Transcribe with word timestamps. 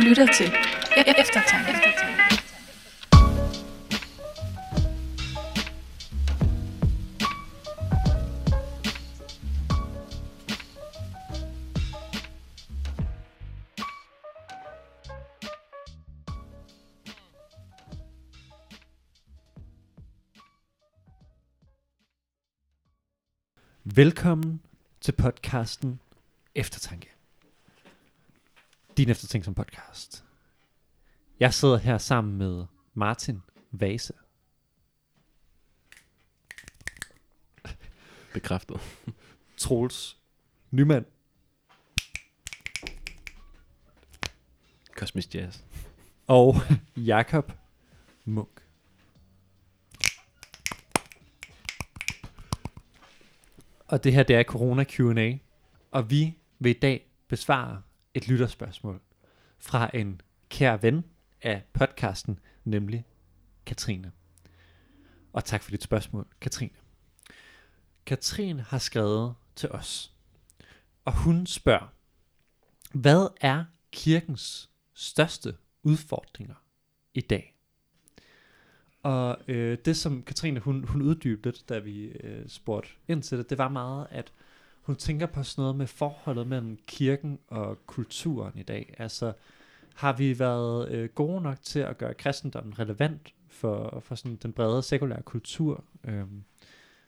lytter 0.00 0.26
til 0.26 0.52
Eftertanke. 0.96 1.70
Eftertanke. 1.70 2.10
Velkommen 23.84 24.60
til 25.00 25.12
podcasten 25.12 26.00
Eftertanke. 26.54 27.19
Din 28.96 29.10
eftertænk 29.10 29.44
som 29.44 29.54
podcast. 29.54 30.24
Jeg 31.40 31.54
sidder 31.54 31.76
her 31.76 31.98
sammen 31.98 32.38
med 32.38 32.64
Martin 32.94 33.42
Vase. 33.70 34.12
Bekræftet. 38.32 38.80
Troels 39.56 40.18
Nyman 40.70 41.06
Kosmisk 44.96 45.34
jazz. 45.34 45.60
og 46.26 46.54
Jakob 46.96 47.52
Munk. 48.24 48.60
Og 53.88 54.04
det 54.04 54.12
her, 54.12 54.22
det 54.22 54.36
er 54.36 54.42
Corona 54.42 54.84
Q&A, 54.84 55.32
og 55.90 56.10
vi 56.10 56.38
vil 56.58 56.70
i 56.70 56.78
dag 56.78 57.10
besvare 57.28 57.82
et 58.14 58.28
lytterspørgsmål 58.28 59.00
fra 59.58 59.90
en 59.94 60.20
kær 60.48 60.76
ven 60.76 61.04
af 61.42 61.62
podcasten, 61.72 62.38
nemlig 62.64 63.06
Katrine. 63.66 64.12
Og 65.32 65.44
tak 65.44 65.62
for 65.62 65.70
dit 65.70 65.82
spørgsmål, 65.82 66.26
Katrine. 66.40 66.74
Katrine 68.06 68.62
har 68.62 68.78
skrevet 68.78 69.34
til 69.56 69.70
os, 69.70 70.14
og 71.04 71.16
hun 71.16 71.46
spørger, 71.46 71.94
hvad 72.92 73.28
er 73.40 73.64
kirkens 73.92 74.70
største 74.94 75.56
udfordringer 75.82 76.54
i 77.14 77.20
dag? 77.20 77.56
Og 79.02 79.38
øh, 79.48 79.78
det, 79.84 79.96
som 79.96 80.22
Katrine 80.22 80.60
hun, 80.60 80.84
hun 80.84 81.02
uddybede 81.02 81.58
da 81.68 81.78
vi 81.78 82.04
øh, 82.04 82.48
spurgte 82.48 82.90
ind 83.08 83.22
til 83.22 83.38
det, 83.38 83.50
det 83.50 83.58
var 83.58 83.68
meget, 83.68 84.06
at 84.10 84.32
hun 84.90 84.96
tænker 84.96 85.26
på 85.26 85.42
sådan 85.42 85.62
noget 85.62 85.76
med 85.76 85.86
forholdet 85.86 86.46
mellem 86.46 86.78
kirken 86.86 87.38
og 87.48 87.86
kulturen 87.86 88.58
i 88.58 88.62
dag. 88.62 88.94
Altså, 88.98 89.32
har 89.94 90.12
vi 90.12 90.38
været 90.38 90.88
øh, 90.90 91.08
gode 91.08 91.40
nok 91.40 91.62
til 91.62 91.80
at 91.80 91.98
gøre 91.98 92.14
kristendommen 92.14 92.78
relevant 92.78 93.34
for, 93.48 94.00
for 94.00 94.14
sådan 94.14 94.36
den 94.36 94.52
brede 94.52 94.82
sekulære 94.82 95.22
kultur? 95.22 95.84
Øhm, 96.04 96.44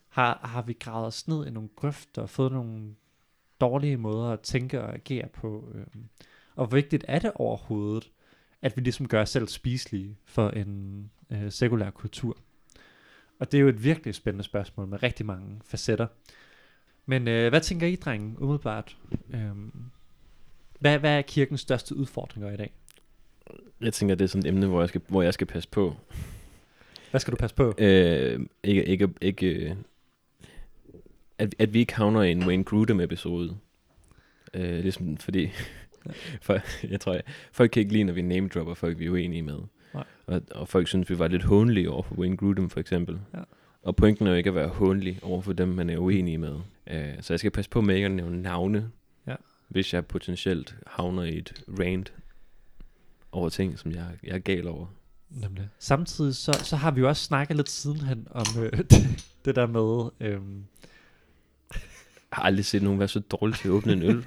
har, 0.09 0.41
har 0.45 0.63
vi 0.63 0.73
gravet 0.73 1.07
os 1.07 1.29
ned 1.29 1.47
i 1.47 1.51
nogle 1.51 1.69
grøfter 1.77 2.23
og 2.23 2.31
fået 2.31 2.53
nogle 2.53 2.95
dårlige 3.61 3.97
måder 3.97 4.29
at 4.29 4.41
tænke 4.41 4.83
og 4.83 4.95
agere 4.95 5.29
på? 5.29 5.69
Øhm, 5.75 6.09
og 6.55 6.67
hvor 6.67 6.77
vigtigt 6.77 7.05
er 7.09 7.19
det 7.19 7.33
overhovedet, 7.35 8.11
at 8.63 8.77
vi 8.77 8.83
ligesom 8.83 9.09
gør 9.09 9.23
os 9.23 9.31
selv 9.31 9.49
spiselige 9.49 10.17
for 10.25 10.51
en 10.51 11.11
øh, 11.31 11.53
sekulær 11.53 11.91
kultur? 11.91 12.37
Og 13.39 13.53
det 13.53 13.59
er 13.59 13.63
jo 13.63 13.69
et 13.69 13.85
virkelig 13.85 14.15
spændende 14.15 14.45
spørgsmål 14.45 14.87
med 14.87 15.03
rigtig 15.03 15.27
mange 15.27 15.61
facetter. 15.65 16.07
Men 17.07 17.29
øh, 17.29 17.49
hvad 17.49 17.61
tænker 17.61 17.87
I, 17.87 17.97
drenge, 17.97 18.43
umiddelbart? 18.43 18.97
Øhm, 19.35 19.73
hvad, 20.81 20.99
hvad 20.99 21.19
er 21.19 21.23
kirkens 21.23 21.61
største 21.61 21.97
udfordringer 21.97 22.51
i 22.51 22.57
dag? 22.57 22.73
Jeg 23.81 23.93
tænker, 23.93 24.15
det 24.15 24.25
er 24.25 24.29
sådan 24.29 24.47
et 24.47 24.49
emne, 24.49 24.67
hvor 24.67 24.81
jeg 24.81 24.89
skal, 24.89 25.01
hvor 25.09 25.23
jeg 25.23 25.35
skal 25.35 25.47
passe 25.47 25.69
på. 25.69 25.97
Hvad 27.11 27.21
skal 27.21 27.33
du 27.33 27.37
passe 27.37 27.57
på? 27.57 27.75
Øh, 27.79 28.41
ikke, 28.65 28.85
ikke, 28.85 29.09
ikke, 29.21 29.47
øh, 29.47 29.77
at, 31.39 31.55
at 31.59 31.75
vi 31.75 31.79
ikke 31.79 31.95
havner 31.95 32.23
i 32.23 32.33
en 32.33 32.47
Wayne 32.47 32.65
Grudem-episode. 32.65 33.57
Øh, 34.55 34.81
ligesom 34.81 35.17
fordi, 35.17 35.51
for, 36.43 36.59
jeg 36.87 37.01
tror, 37.01 37.13
jeg, 37.13 37.23
folk 37.53 37.71
kan 37.71 37.81
ikke 37.81 37.93
lide, 37.93 38.05
når 38.05 38.13
vi 38.13 38.23
name-dropper 38.23 38.75
folk, 38.75 38.99
vi 38.99 39.07
er 39.07 39.11
uenige 39.11 39.43
med. 39.43 39.59
Nej. 39.95 40.05
Og, 40.27 40.43
og 40.51 40.69
folk 40.69 40.89
synes, 40.89 41.11
vi 41.11 41.19
var 41.19 41.29
lidt 41.29 41.43
hånlige 41.43 41.91
over 41.91 42.03
for 42.03 42.15
Wayne 42.15 42.37
Grudem, 42.37 42.71
for 42.71 42.81
eksempel. 42.81 43.21
Ja. 43.35 43.43
Og 43.83 43.97
pointen 43.97 44.27
er 44.27 44.31
jo 44.31 44.37
ikke 44.37 44.49
at 44.51 44.55
være 44.55 44.69
hånlig 44.69 45.19
over 45.23 45.43
for 45.43 45.53
dem, 45.53 45.69
man 45.69 45.91
er 45.91 45.99
uenige 45.99 46.39
med. 46.39 46.61
Øh, 46.87 47.15
så 47.21 47.33
jeg 47.33 47.39
skal 47.39 47.51
passe 47.51 47.71
på 47.71 47.81
med 47.81 47.95
ikke 47.95 48.05
at 48.05 48.11
nævne 48.13 48.43
navne, 48.43 48.91
Ja. 49.27 49.35
hvis 49.69 49.95
jeg 49.95 50.07
potentielt 50.07 50.77
havner 50.87 51.23
i 51.23 51.39
et 51.39 51.65
rant 51.81 52.13
over 53.33 53.49
ting, 53.49 53.79
som 53.79 53.93
jeg, 53.93 54.07
jeg 54.23 54.35
er 54.35 54.39
gal 54.39 54.69
over. 54.69 54.87
Nemlig. 55.31 55.69
Samtidig 55.79 56.35
så, 56.37 56.53
så 56.65 56.77
har 56.77 56.91
vi 56.91 57.01
jo 57.01 57.09
også 57.09 57.25
snakket 57.25 57.57
lidt 57.57 57.69
sidenhen 57.69 58.27
om 58.31 58.47
øh, 58.63 58.73
det, 58.91 59.25
det 59.45 59.57
der 59.57 59.67
med... 59.67 60.11
Øhm, 60.21 60.65
Jeg 61.75 62.37
har 62.37 62.43
aldrig 62.43 62.65
set 62.65 62.83
nogen 62.83 62.99
være 62.99 63.09
så 63.09 63.21
dårlig 63.21 63.57
til 63.57 63.69
at 63.69 63.73
åbne 63.73 63.93
en 63.93 64.03
øl. 64.03 64.27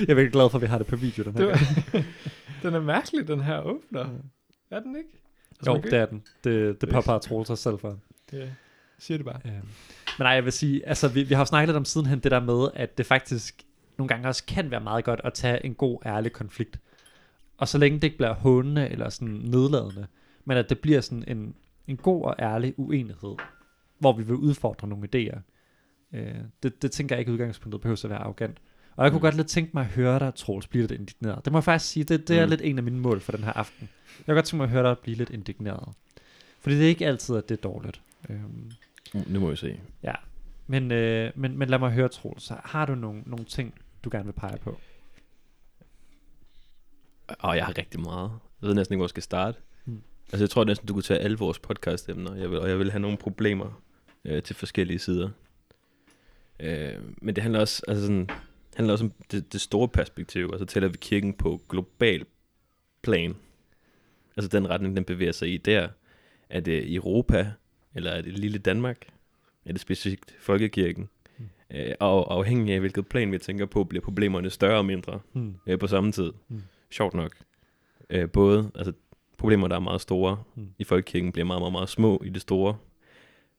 jeg 0.00 0.08
er 0.08 0.14
virkelig 0.14 0.32
glad 0.32 0.50
for, 0.50 0.58
at 0.58 0.62
vi 0.62 0.66
har 0.66 0.78
det 0.78 0.86
på 0.86 0.96
video 0.96 1.24
den 1.24 1.32
her 1.32 1.38
Det 1.38 1.48
var, 1.48 2.02
den 2.62 2.74
er 2.74 2.80
mærkelig, 2.80 3.28
den 3.28 3.40
her 3.40 3.60
åbner. 3.60 4.08
Er 4.70 4.80
den 4.80 4.96
ikke? 4.96 5.08
Altså, 5.58 5.70
Jo, 5.70 5.76
det 5.82 5.92
er 5.92 6.06
den. 6.06 6.22
Det, 6.44 6.44
det 6.44 6.80
Det- 6.80 6.88
påpeger 6.88 7.18
Troels 7.18 7.46
sig 7.46 7.58
selv 7.58 7.78
for. 7.78 7.98
Ja, 8.32 8.48
siger 8.98 9.18
det 9.18 9.24
bare. 9.26 9.40
Øhm, 9.44 9.54
men 9.54 10.24
nej, 10.24 10.30
jeg 10.30 10.44
vil 10.44 10.52
sige, 10.52 10.88
altså 10.88 11.08
vi, 11.08 11.22
vi 11.22 11.34
har 11.34 11.40
jo 11.40 11.44
snakket 11.46 11.68
lidt 11.68 11.76
om 11.76 11.84
sidenhen 11.84 12.18
det 12.20 12.30
der 12.30 12.40
med, 12.40 12.68
at 12.74 12.98
det 12.98 13.06
faktisk 13.06 13.62
nogle 13.98 14.08
gange 14.08 14.28
også 14.28 14.44
kan 14.46 14.70
være 14.70 14.80
meget 14.80 15.04
godt 15.04 15.20
at 15.24 15.34
tage 15.34 15.66
en 15.66 15.74
god, 15.74 15.98
ærlig 16.06 16.32
konflikt. 16.32 16.78
Og 17.58 17.68
så 17.68 17.78
længe 17.78 17.96
det 17.96 18.04
ikke 18.04 18.16
bliver 18.16 18.34
hånende 18.34 18.88
eller 18.88 19.08
sådan 19.08 19.34
nedladende, 19.34 20.06
men 20.44 20.56
at 20.56 20.68
det 20.70 20.78
bliver 20.78 21.00
sådan 21.00 21.24
en, 21.26 21.54
en 21.86 21.96
god 21.96 22.24
og 22.24 22.34
ærlig 22.38 22.74
uenighed, 22.76 23.34
hvor 23.98 24.12
vi 24.12 24.22
vil 24.22 24.34
udfordre 24.36 24.88
nogle 24.88 25.08
idéer. 25.14 25.38
Øh, 26.12 26.34
det, 26.62 26.82
det 26.82 26.90
tænker 26.92 27.14
jeg 27.16 27.20
ikke 27.20 27.32
udgangspunktet 27.32 27.80
behøver 27.80 28.00
at 28.04 28.10
være 28.10 28.18
arrogant. 28.18 28.58
Og 28.96 29.04
jeg 29.04 29.12
kunne 29.12 29.18
Mm. 29.18 29.22
godt 29.22 29.36
lidt 29.36 29.46
tænke 29.48 29.70
mig 29.74 29.80
at 29.80 29.86
høre 29.90 30.18
dig, 30.18 30.34
Troels, 30.34 30.66
blive 30.66 30.82
lidt 30.86 31.00
indigneret. 31.00 31.44
Det 31.44 31.52
må 31.52 31.58
jeg 31.58 31.64
faktisk 31.64 31.92
sige, 31.92 32.04
det, 32.04 32.28
det 32.28 32.38
er 32.38 32.44
Mm. 32.46 32.50
lidt 32.50 32.60
en 32.64 32.78
af 32.78 32.84
mine 32.84 32.98
mål 32.98 33.20
for 33.20 33.32
den 33.32 33.44
her 33.44 33.52
aften. 33.52 33.88
Jeg 34.18 34.24
kunne 34.26 34.34
godt 34.34 34.44
tænke 34.46 34.56
mig 34.56 34.64
at 34.64 34.70
høre 34.70 34.88
dig 34.88 34.98
blive 34.98 35.16
lidt 35.16 35.30
indigneret. 35.30 35.88
Fordi 36.60 36.76
det 36.76 36.84
er 36.84 36.88
ikke 36.88 37.06
altid, 37.06 37.36
at 37.36 37.48
det 37.48 37.56
er 37.58 37.60
dårligt. 37.62 38.00
Øhm, 38.30 38.72
nu 39.26 39.40
må 39.40 39.50
vi 39.50 39.56
se. 39.56 39.80
Ja, 40.02 40.14
men, 40.66 40.92
øh, 40.92 41.32
men, 41.34 41.58
men 41.58 41.68
lad 41.68 41.78
mig 41.78 41.92
høre, 41.92 42.08
Troels. 42.08 42.52
Har 42.64 42.86
du 42.86 42.94
nogle, 42.94 43.22
nogle 43.26 43.44
ting, 43.44 43.74
du 44.04 44.08
gerne 44.12 44.24
vil 44.24 44.32
pege 44.32 44.58
på? 44.58 44.78
Og 47.28 47.56
jeg 47.56 47.66
har 47.66 47.78
rigtig 47.78 48.00
meget. 48.00 48.30
Jeg 48.62 48.68
ved 48.68 48.74
næsten 48.74 48.94
ikke, 48.94 48.98
hvor 48.98 49.04
jeg 49.04 49.10
skal 49.10 49.22
starte. 49.22 49.58
Mm. 49.84 49.92
Mm. 49.92 50.02
Altså, 50.32 50.44
jeg 50.44 50.50
tror 50.50 50.64
næsten, 50.64 50.88
du 50.88 50.92
kunne 50.92 51.02
tage 51.02 51.20
alle 51.20 51.38
vores 51.38 51.58
podcast-emner, 51.58 52.34
jeg 52.34 52.50
vil, 52.50 52.58
og 52.58 52.68
jeg 52.68 52.78
vil 52.78 52.90
have 52.90 53.00
nogle 53.00 53.16
problemer 53.16 53.82
øh, 54.24 54.42
til 54.42 54.56
forskellige 54.56 54.98
sider. 54.98 55.30
Øh, 56.60 56.94
men 57.22 57.36
det 57.36 57.42
handler 57.42 57.60
også, 57.60 57.82
altså 57.88 58.02
sådan, 58.06 58.28
handler 58.76 58.92
også 58.92 59.04
om 59.04 59.12
det, 59.30 59.52
det 59.52 59.60
store 59.60 59.88
perspektiv, 59.88 60.48
altså 60.52 60.66
tæller 60.66 60.88
vi 60.88 60.96
kirken 61.00 61.34
på 61.34 61.60
global 61.68 62.24
plan. 63.02 63.36
Altså 64.36 64.48
den 64.48 64.70
retning, 64.70 64.96
den 64.96 65.04
bevæger 65.04 65.32
sig 65.32 65.52
i 65.52 65.56
der. 65.56 65.88
Er 66.50 66.60
det 66.60 66.94
Europa, 66.94 67.52
eller 67.98 68.10
er 68.10 68.22
det 68.22 68.38
lille 68.38 68.58
Danmark? 68.58 69.06
Er 69.64 69.72
det 69.72 69.80
specifikt 69.80 70.36
folkekirken? 70.40 71.08
Mm. 71.38 71.44
Mm. 71.70 71.76
Øh, 71.76 71.94
og 72.00 72.34
afhængig 72.34 72.74
af 72.74 72.80
hvilket 72.80 73.06
plan 73.06 73.32
vi 73.32 73.38
tænker 73.38 73.66
på, 73.66 73.84
bliver 73.84 74.02
problemerne 74.02 74.50
større 74.50 74.78
og 74.78 74.84
mindre 74.86 75.20
Hmm. 75.32 75.54
øh, 75.66 75.78
på 75.78 75.86
samme 75.86 76.12
tid. 76.12 76.32
Mm. 76.48 76.56
Mm. 76.56 76.62
Sjovt 76.90 77.14
nok. 77.14 77.32
Øh, 78.10 78.30
både 78.30 78.70
altså, 78.74 78.92
problemer, 79.38 79.68
der 79.68 79.76
er 79.76 79.80
meget 79.80 80.00
store 80.00 80.42
Mm. 80.54 80.62
mm. 80.62 80.68
i 80.78 80.84
folkekirken, 80.84 81.32
bliver 81.32 81.44
meget, 81.46 81.62
meget, 81.62 81.72
meget 81.72 81.88
små 81.88 82.22
i 82.24 82.28
det 82.28 82.42
store. 82.42 82.76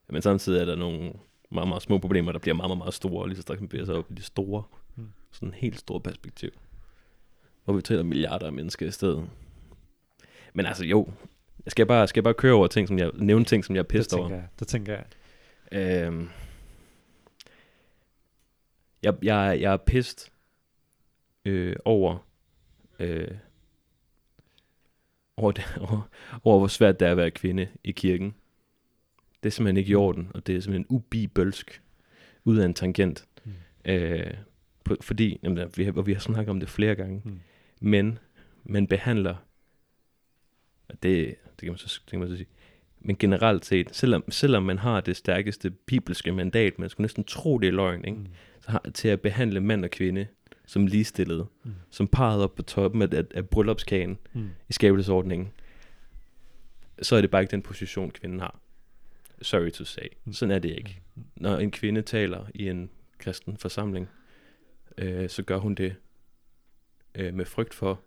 Men 0.10 0.22
samtidig 0.22 0.62
er 0.62 0.66
der 0.66 0.76
nogle 0.76 1.14
meget, 1.52 1.68
meget 1.68 1.82
små 1.82 1.98
problemer, 1.98 2.32
der 2.32 2.40
bliver 2.40 2.56
meget, 2.56 2.70
meget, 2.70 2.78
meget 2.78 2.94
store, 2.94 3.28
lige 3.28 3.36
så 3.36 3.42
straks 3.42 3.60
man 3.62 3.69
bevæger 3.69 3.86
sig 3.86 3.96
op 3.96 4.12
i 4.12 4.13
det 4.13 4.24
store. 4.24 4.63
Mm. 4.96 5.04
Mm. 5.04 5.10
Sådan 5.31 5.48
en 5.48 5.54
helt 5.54 5.80
stor 5.80 6.00
perspektiv. 6.00 6.50
Hvor 7.66 7.74
vi 7.74 7.81
taler 7.81 8.04
milliarder 8.04 8.46
af 8.46 8.54
mennesker 8.54 8.88
i 8.88 8.92
stedet. 8.92 9.30
Men 10.54 10.66
altså 10.66 10.86
jo, 10.86 11.08
jeg 11.69 11.71
skal 11.71 11.86
bare, 11.86 12.07
skal 12.07 12.19
jeg 12.19 12.24
bare 12.24 12.33
køre 12.33 12.54
over 12.54 12.68
ting, 12.68 12.88
som 12.88 12.98
jeg 13.00 13.12
nævne 13.13 13.45
ting, 13.45 13.66
som 13.66 13.75
jeg 13.75 13.80
er 13.80 13.88
pissed 13.88 14.19
over. 14.19 14.30
jeg. 14.30 14.48
Det 14.60 14.68
tænker 14.68 14.94
jeg. 14.94 15.06
Øhm, 15.71 16.30
jeg, 19.04 19.13
jeg, 19.24 19.57
jeg 19.62 19.74
er 19.74 19.77
pissed 19.77 20.31
øh, 21.45 21.75
over, 21.86 22.27
øh, 23.00 23.31
over, 25.38 25.51
det, 25.51 25.63
over, 25.89 26.10
over, 26.44 26.57
hvor 26.57 26.68
svært 26.68 27.00
det 27.00 27.07
er 27.07 27.12
at 27.12 27.18
være 27.18 27.31
kvinde 27.31 27.68
i 27.83 27.92
kirken. 27.92 28.36
Det 29.44 29.50
er 29.50 29.51
simpelthen 29.51 29.77
ikke 29.77 29.92
i 29.92 29.95
orden, 29.95 30.31
og 30.33 30.48
det 30.48 30.56
er 30.56 30.60
simpelthen 30.60 30.86
ubibølsk 30.89 31.81
ud 32.45 32.57
af 32.57 32.65
en 32.65 32.74
tangent. 32.74 33.25
Mm. 33.45 33.51
Øh, 33.86 34.33
på, 34.83 34.95
fordi, 35.01 35.39
jamen, 35.44 35.72
vi 35.75 35.83
har, 35.83 35.92
og 35.92 36.07
vi 36.07 36.13
har 36.13 36.19
snakket 36.19 36.50
om 36.50 36.60
det 36.60 36.69
flere 36.69 36.95
gange, 36.95 37.22
Mm. 37.25 37.39
men 37.81 38.19
man 38.63 38.88
behandler, 38.88 39.36
og 40.89 41.04
det, 41.04 41.36
det, 41.60 41.66
kan 41.66 41.72
man 41.72 41.78
så, 41.78 42.00
det 42.06 42.12
kan 42.12 42.20
man 42.20 42.30
så 42.30 42.36
sige, 42.36 42.48
men 43.02 43.16
generelt 43.18 43.66
set, 43.66 43.96
selvom, 43.96 44.32
selvom 44.32 44.64
man 44.64 44.78
har 44.78 45.02
det 45.02 45.16
stærkeste 45.18 45.70
bibelske 45.70 46.32
mandat, 46.32 46.80
man 46.80 46.90
skulle 46.90 47.04
næsten 47.06 47.24
tro, 47.24 47.58
det 47.58 47.68
er 47.68 47.72
løgn, 47.72 48.06
ikke? 48.06 48.18
Mm. 48.18 48.28
Så 48.62 48.72
har, 48.72 48.82
til 48.94 49.08
at 49.08 49.22
behandle 49.22 49.60
mand 49.60 49.84
og 49.84 49.92
kvinde 49.92 50.28
som 50.66 50.86
ligestillede, 50.88 51.48
Mm. 51.64 51.70
mm. 51.70 51.76
som 51.90 52.08
parret 52.08 52.44
op 52.44 52.56
på 52.56 52.62
toppen 52.62 53.02
af, 53.02 53.08
af, 53.12 53.24
af 53.34 53.50
bryllupskagen 53.50 54.18
Mm. 54.34 54.50
i 54.70 54.74
skabelsesordningen, 54.74 55.52
så 57.02 57.16
er 57.16 57.22
det 57.22 57.32
bare 57.32 57.42
ikke 57.42 57.52
den 57.52 57.62
position, 57.62 58.12
kvinden 58.12 58.40
har. 58.40 58.60
Sorry 59.42 59.70
to 59.72 59.86
say. 59.86 60.08
Mm. 60.26 60.34
Sådan 60.34 60.56
er 60.56 60.60
det 60.60 60.70
ikke. 60.70 61.02
Når 61.36 61.58
en 61.58 61.72
kvinde 61.72 62.02
taler 62.02 62.46
i 62.54 62.70
en 62.70 62.90
kristen 63.18 63.58
forsamling, 63.58 64.10
øh, 64.98 65.30
så 65.30 65.44
gør 65.44 65.58
hun 65.58 65.76
det 65.76 65.96
øh, 67.16 67.34
med 67.34 67.46
frygt 67.46 67.74
for, 67.74 68.00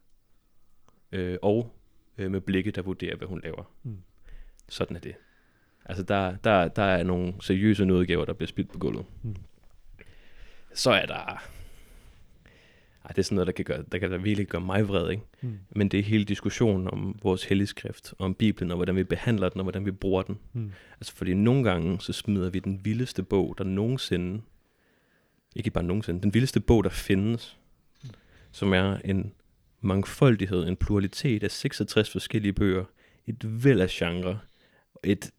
øh, 1.13 1.39
og 1.43 1.75
øh, 2.23 2.31
med 2.31 2.41
blikke, 2.41 2.71
der 2.71 2.83
vurderer, 2.83 3.17
hvad 3.17 3.29
hun 3.29 3.41
laver. 3.45 3.73
Mm. 3.83 3.97
Sådan 4.69 4.97
er 4.97 5.01
det. 5.01 5.15
Altså, 5.85 6.03
der, 6.03 6.37
der, 6.37 6.69
der 6.69 6.83
er 6.83 7.03
nogle 7.03 7.35
seriøse 7.41 7.85
nødgaver, 7.85 8.25
der 8.25 8.33
bliver 8.33 8.49
spildt 8.49 8.73
på 8.73 8.79
gulvet. 8.79 9.05
Mm. 9.23 9.37
Så 10.75 10.91
er 10.91 11.07
der... 11.07 11.43
Ej, 13.05 13.09
det 13.09 13.19
er 13.19 13.23
sådan 13.23 13.37
noget, 13.37 13.47
der 13.47 13.53
kan, 13.53 13.65
gøre, 13.65 13.85
der 13.93 13.99
kan 13.99 14.11
da 14.11 14.17
virkelig 14.17 14.47
gøre 14.47 14.61
mig 14.61 14.89
vred, 14.89 15.11
ikke? 15.11 15.23
Mm. 15.41 15.59
Men 15.71 15.89
det 15.89 16.01
er 16.01 16.05
hele 16.05 16.25
diskussionen 16.25 16.89
om 16.89 17.19
vores 17.23 17.45
helligskrift, 17.45 18.15
om 18.19 18.35
Bibelen, 18.35 18.71
og 18.71 18.77
hvordan 18.77 18.97
vi 18.97 19.05
behandler 19.05 19.49
den, 19.49 19.61
og 19.61 19.65
hvordan 19.65 19.87
vi 19.87 19.91
bruger 19.91 20.23
den. 20.23 20.39
Mm. 20.53 20.73
Altså, 21.01 21.15
fordi 21.15 21.35
nogle 21.35 21.65
gange, 21.65 22.01
så 22.01 22.13
smider 22.13 22.51
vi 22.51 22.59
den 22.59 22.85
vildeste 22.85 23.23
bog, 23.23 23.55
der 23.59 23.65
nogensinde, 23.65 24.43
ikke 25.57 25.71
bare 25.71 25.85
nogensinde, 25.85 26.23
den 26.23 26.35
vildeste 26.35 26.61
bog, 26.61 26.85
der 26.85 26.91
findes, 26.91 27.59
som 28.53 28.73
er 28.73 28.97
en 29.05 29.33
mangfoldighed, 29.83 30.69
en 30.69 30.77
pluralitet 30.77 31.45
af 31.45 31.51
66 31.51 32.11
forskellige 32.11 32.53
bøger, 32.53 32.85
et 33.27 33.65
væld 33.65 33.81
af 33.81 33.89
genre, 33.91 34.39
et, 35.05 35.31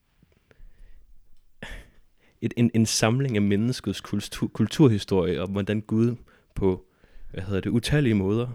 et, 2.41 2.53
en, 2.57 2.71
en 2.73 2.85
samling 2.85 3.35
af 3.35 3.41
menneskets 3.41 4.01
kultur, 4.01 4.47
kulturhistorie, 4.47 5.41
og 5.41 5.47
hvordan 5.47 5.81
Gud 5.81 6.15
på, 6.55 6.85
hvad 7.31 7.43
hedder 7.43 7.61
det, 7.61 7.69
utallige 7.69 8.13
måder, 8.13 8.47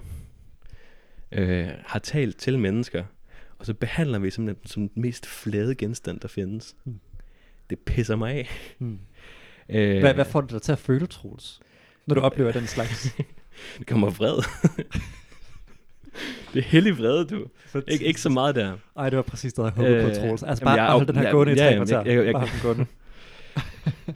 øh, 1.32 1.68
har 1.86 1.98
talt 1.98 2.36
til 2.36 2.58
mennesker, 2.58 3.04
og 3.58 3.66
så 3.66 3.74
behandler 3.74 4.18
vi 4.18 4.30
som 4.30 4.46
den, 4.46 4.56
som 4.64 4.88
den 4.88 5.02
mest 5.02 5.26
flade 5.26 5.74
genstand, 5.74 6.20
der 6.20 6.28
findes. 6.28 6.76
Mm. 6.84 7.00
Det 7.70 7.78
pisser 7.78 8.16
mig 8.16 8.34
af. 8.34 8.48
Mm. 8.78 8.98
Øh, 9.70 10.00
Hvad, 10.00 10.14
hvad 10.14 10.24
får 10.24 10.40
det 10.40 10.50
dig 10.50 10.62
til 10.62 10.72
at 10.72 10.78
føle, 10.78 11.06
Troels? 11.06 11.60
Når 12.06 12.14
du 12.14 12.20
oplever 12.20 12.52
den 12.52 12.66
slags? 12.66 13.16
Det 13.78 13.86
kommer 13.86 14.10
vred. 14.10 14.42
det 16.54 16.58
er 16.58 16.62
hellig 16.64 16.98
vrede, 16.98 17.24
du. 17.26 17.46
Ikke, 17.88 18.04
ikke 18.04 18.20
så 18.20 18.28
meget 18.28 18.54
der. 18.54 18.76
Ej, 18.96 19.10
det 19.10 19.16
var 19.16 19.22
præcis 19.22 19.52
det, 19.52 19.62
jeg 19.62 19.70
håbede 19.70 20.02
på, 20.02 20.08
Øh, 20.08 20.14
Troels. 20.14 20.42
Altså 20.42 20.64
bare, 20.64 20.76
bare 20.78 20.92
hold 20.92 21.06
den 21.06 21.16
her 21.16 21.30
gående 21.30 21.52
i 21.52 21.56
tre 21.56 21.74
kvarter. 21.76 22.02
jeg- 22.04 22.06
jeg- 22.16 22.24
jeg- 22.24 22.32
Bare 22.34 22.46
hold 22.62 22.76
den. 22.76 22.86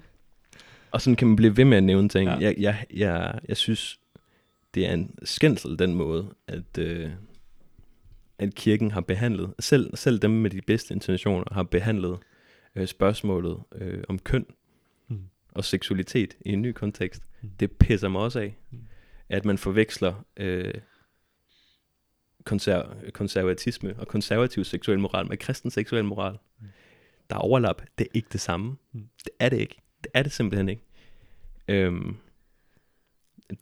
Og 0.91 1.01
sådan 1.01 1.17
kan 1.17 1.27
man 1.29 1.37
blive 1.37 1.57
ved 1.57 1.65
med 1.65 1.77
at 1.77 1.83
nævne 1.83 2.09
ting. 2.09 2.31
Ja. 2.31 2.37
Jeg, 2.41 2.55
jeg, 2.59 2.85
jeg, 2.95 3.39
jeg 3.49 3.57
synes, 3.57 3.99
det 4.75 4.87
er 4.87 4.93
en 4.93 5.15
skændsel 5.25 5.79
den 5.79 5.95
måde, 5.95 6.29
at, 6.49 6.79
øh, 6.79 7.11
at 8.39 8.55
kirken 8.55 8.91
har 8.91 9.01
behandlet, 9.01 9.55
selv, 9.61 9.97
selv 9.97 10.19
dem 10.19 10.31
med 10.31 10.51
de 10.51 10.61
bedste 10.67 10.95
intentioner, 10.95 11.45
har 11.53 11.63
behandlet 11.63 12.19
øh, 12.77 12.87
spørgsmålet 12.87 13.59
øh, 13.75 14.05
om 14.09 14.19
køn 14.19 14.47
Mm. 15.09 15.19
og 15.55 15.65
seksualitet 15.65 16.37
i 16.47 16.53
en 16.53 16.63
ny 16.63 16.73
kontekst. 16.73 17.23
Mm. 17.43 17.51
Det 17.61 17.73
pisser 17.73 18.09
mig 18.09 18.21
også 18.21 18.41
af, 18.41 18.57
Mm. 18.71 18.79
at 19.29 19.45
man 19.45 19.59
forveksler 19.59 20.25
øh, 20.37 20.75
konser- 22.51 23.11
konservatisme 23.11 23.95
og 23.99 24.09
konservativ 24.09 24.65
seksuel 24.65 24.99
moral 24.99 25.29
med 25.29 25.37
kristen 25.37 25.71
seksuel 25.71 26.05
moral. 26.05 26.39
Mm. 26.61 26.67
Der 27.31 27.37
er 27.37 27.41
overlap. 27.41 27.83
Det 27.99 28.05
er 28.05 28.11
ikke 28.15 28.29
det 28.33 28.41
samme. 28.41 28.77
Mm. 28.93 29.09
Det 29.25 29.33
er 29.39 29.49
det 29.49 29.59
ikke. 29.59 29.77
Det 30.05 30.11
er 30.15 30.23
det 30.23 30.33
simpelthen 30.33 30.69
ikke. 30.69 30.83
Øhm, 31.69 32.17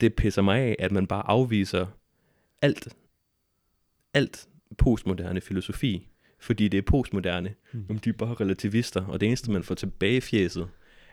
det 0.00 0.15
pisser 0.15 0.43
mig 0.43 0.61
af, 0.61 0.77
at 0.79 0.93
man 0.93 1.06
bare 1.06 1.27
afviser 1.27 1.87
alt, 2.62 2.88
alt 4.15 4.49
postmoderne 4.79 5.41
filosofi, 5.41 6.09
fordi 6.38 6.69
det 6.69 6.79
er 6.79 6.82
postmoderne. 6.82 7.55
Mm. 7.73 7.87
Om 7.91 7.99
de 7.99 8.09
er 8.09 8.12
bare 8.12 8.35
relativister, 8.35 9.06
og 9.06 9.21
det 9.21 9.27
eneste, 9.27 9.50
man 9.50 9.62
får 9.62 9.75
tilbage 9.75 10.17
i 10.17 10.21
fjeset, 10.21 10.71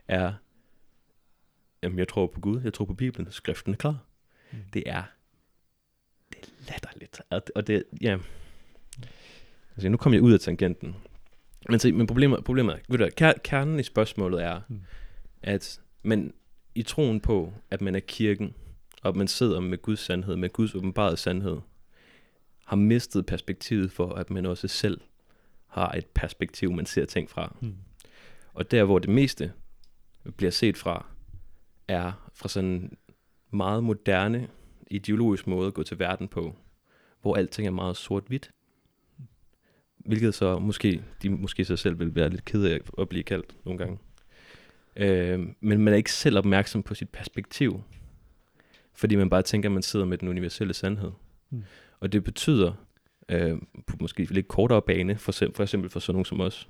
er, 0.07 0.33
jamen 1.83 1.99
jeg 1.99 2.07
tror 2.07 2.27
på 2.27 2.39
Gud, 2.39 2.61
jeg 2.61 2.73
tror 2.73 2.85
på 2.85 2.93
Bibelen, 2.93 3.31
skriften 3.31 3.73
er 3.73 3.77
klar. 3.77 4.05
Mm. 4.51 4.57
Det 4.73 4.83
er, 4.85 5.03
det 6.41 6.53
er 6.67 6.71
latterligt. 6.71 7.21
Og 7.55 7.67
det, 7.67 7.83
ja. 8.01 8.17
Altså, 9.75 9.89
nu 9.89 9.97
kommer 9.97 10.17
jeg 10.17 10.23
ud 10.23 10.33
af 10.33 10.39
tangenten. 10.39 10.95
Men, 11.69 11.79
se, 11.79 11.91
men 11.91 12.07
problemet, 12.07 12.43
problemet 12.43 12.73
er, 12.73 12.79
ved 12.89 12.97
du, 12.97 13.09
hvad, 13.17 13.33
kernen 13.43 13.79
i 13.79 13.83
spørgsmålet 13.83 14.43
er, 14.43 14.61
Mm. 14.67 14.81
at 15.41 15.81
man 16.03 16.33
i 16.75 16.83
troen 16.83 17.19
på, 17.19 17.53
at 17.71 17.81
man 17.81 17.95
er 17.95 17.99
kirken, 17.99 18.53
og 19.03 19.17
man 19.17 19.27
sidder 19.27 19.59
med 19.59 19.77
Guds 19.81 19.99
sandhed, 19.99 20.35
med 20.35 20.49
Guds 20.49 20.75
åbenbarede 20.75 21.17
sandhed, 21.17 21.57
har 22.65 22.75
mistet 22.75 23.25
perspektivet 23.25 23.91
for, 23.91 24.13
at 24.13 24.29
man 24.29 24.45
også 24.45 24.67
selv 24.67 25.01
har 25.67 25.91
et 25.91 26.05
perspektiv, 26.05 26.71
man 26.71 26.85
ser 26.85 27.05
ting 27.05 27.29
fra. 27.29 27.55
Mm. 27.61 27.75
Og 28.53 28.71
der, 28.71 28.83
hvor 28.83 28.99
det 28.99 29.09
meste 29.09 29.51
bliver 30.37 30.51
set 30.51 30.77
fra, 30.77 31.05
er 31.87 32.29
fra 32.33 32.49
sådan 32.49 32.97
meget 33.51 33.83
moderne, 33.83 34.47
ideologisk 34.91 35.47
måde 35.47 35.67
at 35.67 35.73
gå 35.73 35.83
til 35.83 35.99
verden 35.99 36.27
på, 36.27 36.55
hvor 37.21 37.35
alting 37.35 37.67
er 37.67 37.71
meget 37.71 37.97
sort-hvidt. 37.97 38.51
Hvilket 39.97 40.33
så 40.33 40.59
måske, 40.59 41.03
de 41.21 41.29
måske 41.29 41.65
sig 41.65 41.79
selv 41.79 41.99
vil 41.99 42.15
være 42.15 42.29
lidt 42.29 42.45
ked 42.45 42.63
af 42.63 42.79
at 42.99 43.09
blive 43.09 43.23
kaldt 43.23 43.55
nogle 43.65 43.77
gange. 43.77 43.97
Øh, 44.95 45.39
men 45.59 45.79
man 45.81 45.93
er 45.93 45.97
ikke 45.97 46.11
selv 46.11 46.37
opmærksom 46.37 46.83
på 46.83 46.95
sit 46.95 47.09
perspektiv, 47.09 47.81
fordi 48.93 49.15
man 49.15 49.29
bare 49.29 49.41
tænker, 49.41 49.69
at 49.69 49.73
man 49.73 49.83
sidder 49.83 50.05
med 50.05 50.17
den 50.17 50.27
universelle 50.27 50.73
sandhed. 50.73 51.11
Mm. 51.49 51.63
Og 51.99 52.11
det 52.11 52.23
betyder, 52.23 52.73
øh, 53.29 53.57
på 53.87 53.97
måske 54.01 54.23
lidt 54.23 54.47
kortere 54.47 54.81
bane, 54.81 55.17
for, 55.17 55.31
for 55.31 55.63
eksempel 55.63 55.89
for 55.89 55.99
sådan 55.99 56.13
nogen 56.13 56.25
som 56.25 56.41
os, 56.41 56.69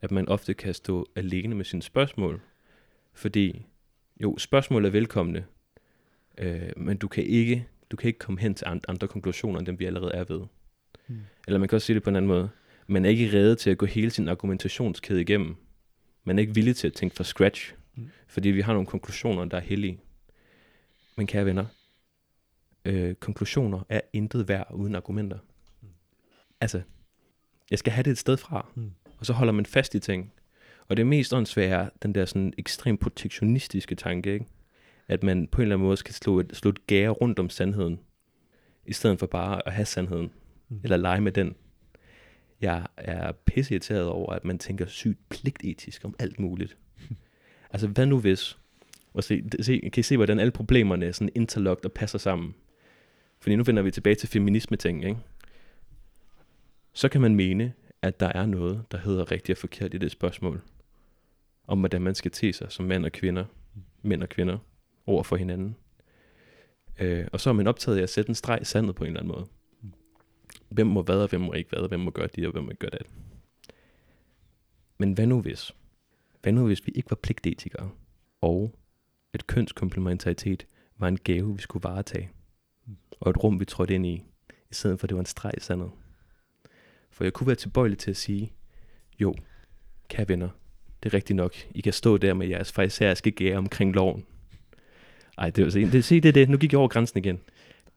at 0.00 0.10
man 0.10 0.28
ofte 0.28 0.54
kan 0.54 0.74
stå 0.74 1.06
alene 1.16 1.54
med 1.54 1.64
sine 1.64 1.82
spørgsmål, 1.82 2.40
fordi 3.12 3.66
jo, 4.22 4.38
spørgsmål 4.38 4.84
er 4.84 4.90
velkomne, 4.90 5.44
øh, 6.38 6.62
men 6.76 6.96
du 6.96 7.08
kan 7.08 7.24
ikke 7.24 7.66
du 7.90 7.96
kan 7.96 8.06
ikke 8.08 8.18
komme 8.18 8.40
hen 8.40 8.54
til 8.54 8.64
and- 8.64 8.80
andre 8.88 9.08
konklusioner, 9.08 9.58
end 9.58 9.66
dem 9.66 9.78
vi 9.78 9.84
allerede 9.84 10.12
er 10.12 10.24
ved. 10.24 10.40
Mm. 11.08 11.18
Eller 11.46 11.58
man 11.58 11.68
kan 11.68 11.76
også 11.76 11.86
sige 11.86 11.94
det 11.94 12.02
på 12.02 12.10
en 12.10 12.16
anden 12.16 12.28
måde. 12.28 12.48
Man 12.86 13.04
er 13.04 13.08
ikke 13.08 13.32
reddet 13.38 13.58
til 13.58 13.70
at 13.70 13.78
gå 13.78 13.86
hele 13.86 14.10
sin 14.10 14.28
argumentationskæde 14.28 15.20
igennem. 15.20 15.54
Man 16.24 16.38
er 16.38 16.40
ikke 16.40 16.54
villig 16.54 16.76
til 16.76 16.86
at 16.86 16.92
tænke 16.92 17.16
fra 17.16 17.24
scratch, 17.24 17.74
Mm. 17.94 18.08
fordi 18.26 18.48
vi 18.48 18.60
har 18.60 18.72
nogle 18.72 18.86
konklusioner, 18.86 19.44
der 19.44 19.56
er 19.56 19.60
hellige. 19.60 20.00
Men 21.16 21.26
kære 21.26 21.46
venner, 21.46 21.64
øh, 22.84 23.14
konklusioner 23.14 23.80
er 23.88 24.00
intet 24.12 24.48
værd 24.48 24.66
uden 24.74 24.94
argumenter. 24.94 25.38
Mm. 25.82 25.88
Altså, 26.60 26.82
jeg 27.70 27.78
skal 27.78 27.92
have 27.92 28.02
det 28.02 28.10
et 28.10 28.18
sted 28.18 28.36
fra, 28.36 28.66
Mm. 28.74 28.90
og 29.18 29.26
så 29.26 29.32
holder 29.32 29.52
man 29.52 29.66
fast 29.66 29.94
i 29.94 29.98
ting. 30.00 30.32
Og 30.88 30.96
det 30.96 31.06
mest 31.06 31.34
åndssvage 31.34 31.68
er 31.70 31.88
den 32.02 32.14
der 32.14 32.24
sådan 32.24 32.52
ekstremt 32.58 33.00
protektionistiske 33.00 33.94
tanke, 33.94 34.32
ikke? 34.34 34.46
At 35.12 35.22
man 35.22 35.46
på 35.46 35.60
en 35.60 35.62
eller 35.62 35.76
anden 35.76 35.86
måde 35.86 35.96
skal 35.96 36.14
slå 36.14 36.40
et, 36.40 36.56
slå 36.56 36.70
et 36.70 36.86
gære 36.86 37.10
rundt 37.10 37.38
om 37.38 37.50
sandheden, 37.50 38.00
i 38.86 38.92
stedet 38.92 39.18
for 39.18 39.26
bare 39.26 39.66
at 39.66 39.72
have 39.72 39.86
sandheden, 39.86 40.30
Mm. 40.72 40.80
eller 40.84 40.96
lege 40.96 41.20
med 41.20 41.32
den. 41.32 41.54
Jeg 42.60 42.86
er 42.96 43.32
pisseirriteret 43.32 44.06
over, 44.06 44.32
at 44.32 44.44
man 44.44 44.58
tænker 44.58 44.86
sygt 44.86 45.28
pligtetisk 45.28 46.04
om 46.04 46.14
alt 46.18 46.40
muligt. 46.40 46.76
altså, 47.72 47.88
hvad 47.88 48.06
nu 48.06 48.18
hvis... 48.18 48.58
Og 49.14 49.24
se, 49.24 49.42
se, 49.60 49.78
kan 49.92 50.00
I 50.00 50.02
se, 50.02 50.16
hvordan 50.16 50.40
alle 50.40 50.50
problemerne 50.50 51.06
er 51.06 51.12
sådan 51.12 51.32
interlocked 51.34 51.84
og 51.84 51.92
passer 51.92 52.18
sammen? 52.18 52.54
Fordi 53.40 53.56
nu 53.56 53.62
vender 53.62 53.82
vi 53.82 53.90
tilbage 53.90 54.14
til 54.14 54.28
feminisme-ting, 54.28 55.04
ikke? 55.04 55.18
Så 56.92 57.08
kan 57.08 57.20
man 57.20 57.34
mene, 57.34 57.72
at 58.02 58.20
der 58.20 58.32
er 58.34 58.46
noget, 58.46 58.84
der 58.92 58.98
hedder 58.98 59.30
rigtigt 59.30 59.56
og 59.56 59.60
forkert 59.60 59.94
i 59.94 59.98
det 59.98 60.10
spørgsmål. 60.10 60.60
Om 61.66 61.78
hvordan 61.78 62.02
man 62.02 62.14
skal 62.14 62.30
te 62.30 62.52
sig 62.52 62.72
som 62.72 62.84
mand 62.84 63.04
og 63.04 63.12
kvinder, 63.12 63.44
mænd 64.02 64.22
og 64.22 64.28
kvinder, 64.28 64.58
over 65.06 65.22
for 65.22 65.36
hinanden. 65.36 65.76
Øh, 66.98 67.26
og 67.32 67.40
så 67.40 67.50
er 67.50 67.54
man 67.54 67.66
optaget 67.66 67.98
af 67.98 68.02
at 68.02 68.10
sætte 68.10 68.28
en 68.28 68.34
streg 68.34 68.58
i 68.62 68.64
sandet 68.64 68.94
på 68.94 69.04
en 69.04 69.08
eller 69.08 69.20
anden 69.20 69.32
måde. 69.32 69.46
Hvem 70.68 70.86
må 70.86 71.02
hvad, 71.02 71.16
og 71.16 71.28
hvem 71.28 71.40
må 71.40 71.52
ikke 71.52 71.70
hvad, 71.70 71.78
og 71.78 71.88
hvem 71.88 72.00
må 72.00 72.10
gøre 72.10 72.28
det, 72.36 72.46
og 72.46 72.52
hvem 72.52 72.64
må 72.64 72.70
ikke 72.70 72.80
gøre 72.80 72.98
det. 72.98 73.06
Men 74.98 75.12
hvad 75.12 75.26
nu 75.26 75.40
hvis? 75.40 75.72
Hvad 76.42 76.52
nu 76.52 76.66
hvis 76.66 76.86
vi 76.86 76.92
ikke 76.94 77.10
var 77.10 77.18
pligtetikere, 77.22 77.90
og 78.40 78.74
et 79.34 79.46
kønskomplementaritet 79.46 80.66
var 80.98 81.08
en 81.08 81.18
gave, 81.18 81.56
vi 81.56 81.62
skulle 81.62 81.84
varetage, 81.84 82.30
og 83.20 83.30
et 83.30 83.44
rum, 83.44 83.60
vi 83.60 83.64
trådte 83.64 83.94
ind 83.94 84.06
i, 84.06 84.24
i 84.70 84.74
stedet 84.74 85.00
for 85.00 85.04
at 85.04 85.08
det 85.08 85.16
var 85.16 85.22
en 85.22 85.26
streg 85.26 85.52
i 85.56 85.60
sandet? 85.60 85.90
For 87.10 87.24
jeg 87.24 87.32
kunne 87.32 87.46
være 87.46 87.56
tilbøjelig 87.56 87.98
til 87.98 88.10
at 88.10 88.16
sige, 88.16 88.52
jo, 89.20 89.34
kære 90.08 90.28
venner, 90.28 90.48
det 91.02 91.08
er 91.08 91.14
rigtigt 91.14 91.36
nok. 91.36 91.54
I 91.70 91.80
kan 91.80 91.92
stå 91.92 92.16
der 92.16 92.34
med 92.34 92.48
jeres 92.48 92.72
farisæiske 92.72 93.30
gære 93.30 93.56
omkring 93.56 93.94
loven. 93.94 94.24
Ej, 95.38 95.50
det 95.50 95.64
var 95.64 95.70
se, 95.70 95.90
det, 95.92 96.04
se, 96.04 96.20
det 96.20 96.28
er 96.28 96.32
det. 96.32 96.48
Nu 96.48 96.56
gik 96.56 96.72
jeg 96.72 96.78
over 96.78 96.88
grænsen 96.88 97.18
igen. 97.18 97.40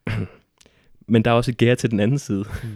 Men 1.08 1.25
der 1.25 1.32
er 1.32 1.36
også 1.36 1.51
et 1.51 1.58
gære 1.58 1.75
til 1.75 1.92
den 1.92 2.00
anden 2.00 2.20
side, 2.20 2.46
Mm. 2.63 2.70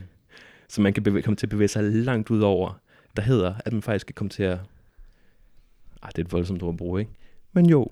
så 0.67 0.81
man 0.81 0.93
kan 0.93 1.03
bevæge, 1.03 1.23
komme 1.23 1.35
til 1.37 1.45
at 1.45 1.49
bevæge 1.49 1.67
sig 1.67 1.83
langt 1.83 2.29
ud 2.29 2.41
over, 2.41 2.79
der 3.15 3.21
hedder, 3.21 3.53
at 3.65 3.73
man 3.73 3.81
faktisk 3.81 4.05
kan 4.05 4.13
komme 4.13 4.29
til 4.29 4.43
at... 4.43 4.59
Ej, 6.03 6.09
det 6.09 6.17
er 6.17 6.25
et 6.25 6.31
voldsomt 6.31 6.63
ord 6.63 6.73
at 6.73 6.77
bruge, 6.77 6.99
ikke? 7.01 7.11
Men 7.53 7.65
jo, 7.69 7.87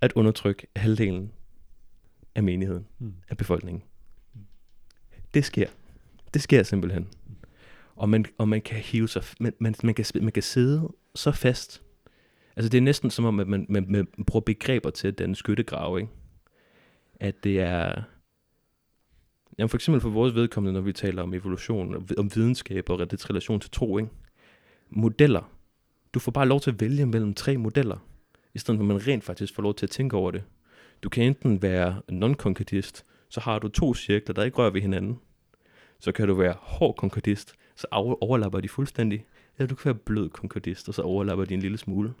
at 0.00 0.12
undertrykke 0.12 0.66
halvdelen 0.76 1.32
af 2.34 2.42
menigheden, 2.42 2.86
Mm. 2.98 3.14
af 3.28 3.36
befolkningen. 3.36 3.82
Det 5.34 5.44
sker. 5.44 5.66
Det 6.34 6.42
sker 6.42 6.62
simpelthen. 6.62 7.08
Og 7.96 8.08
man, 8.08 8.24
og 8.38 8.48
man 8.48 8.60
kan 8.62 8.78
hive 8.78 9.08
sig, 9.08 9.22
man, 9.40 9.52
man, 9.58 9.74
man, 9.84 9.94
kan, 9.94 10.04
man 10.22 10.32
kan 10.32 10.42
sidde 10.42 10.88
så 11.14 11.30
fast. 11.32 11.82
Altså 12.60 12.68
det 12.68 12.78
er 12.78 12.82
næsten 12.82 13.10
som 13.10 13.24
om, 13.24 13.40
at 13.40 13.48
man, 13.48 13.66
man, 13.68 13.86
man 13.88 14.06
bruger 14.26 14.40
begreber 14.40 14.90
til 14.90 15.06
den 15.06 15.14
danne 15.14 15.36
skyttegrave, 15.36 16.00
ikke? 16.00 16.12
At 17.20 17.44
det 17.44 17.60
er... 17.60 18.02
Jamen 19.58 19.68
for 19.68 19.76
eksempel 19.76 20.00
for 20.00 20.08
vores 20.08 20.34
vedkommende, 20.34 20.72
når 20.72 20.80
vi 20.80 20.92
taler 20.92 21.22
om 21.22 21.34
evolution, 21.34 22.06
om 22.18 22.30
videnskab 22.34 22.90
og 22.90 23.10
dets 23.10 23.30
relation 23.30 23.60
til 23.60 23.70
tro, 23.70 23.98
ikke? 23.98 24.10
Modeller. 24.90 25.52
Du 26.14 26.18
får 26.18 26.32
bare 26.32 26.48
lov 26.48 26.60
til 26.60 26.70
at 26.70 26.80
vælge 26.80 27.06
mellem 27.06 27.34
tre 27.34 27.56
modeller, 27.56 28.06
i 28.54 28.58
stedet 28.58 28.78
for 28.78 28.82
at 28.82 28.88
man 28.88 29.06
rent 29.06 29.24
faktisk 29.24 29.54
får 29.54 29.62
lov 29.62 29.74
til 29.74 29.86
at 29.86 29.90
tænke 29.90 30.16
over 30.16 30.30
det. 30.30 30.44
Du 31.02 31.08
kan 31.08 31.24
enten 31.24 31.62
være 31.62 32.02
non-konkordist, 32.12 33.04
så 33.28 33.40
har 33.40 33.58
du 33.58 33.68
to 33.68 33.94
cirkler, 33.94 34.34
der 34.34 34.44
ikke 34.44 34.56
rører 34.56 34.70
ved 34.70 34.80
hinanden. 34.80 35.18
Så 36.00 36.12
kan 36.12 36.28
du 36.28 36.34
være 36.34 36.54
hård 36.58 36.96
konkordist, 36.96 37.54
så 37.76 37.86
overlapper 38.20 38.60
de 38.60 38.68
fuldstændig. 38.68 39.24
Eller 39.58 39.68
du 39.68 39.74
kan 39.74 39.84
være 39.84 39.94
blød 40.04 40.28
konkordist, 40.28 40.88
og 40.88 40.94
så 40.94 41.02
overlapper 41.02 41.44
de 41.44 41.54
en 41.54 41.60
lille 41.60 41.78
smule. 41.78 42.14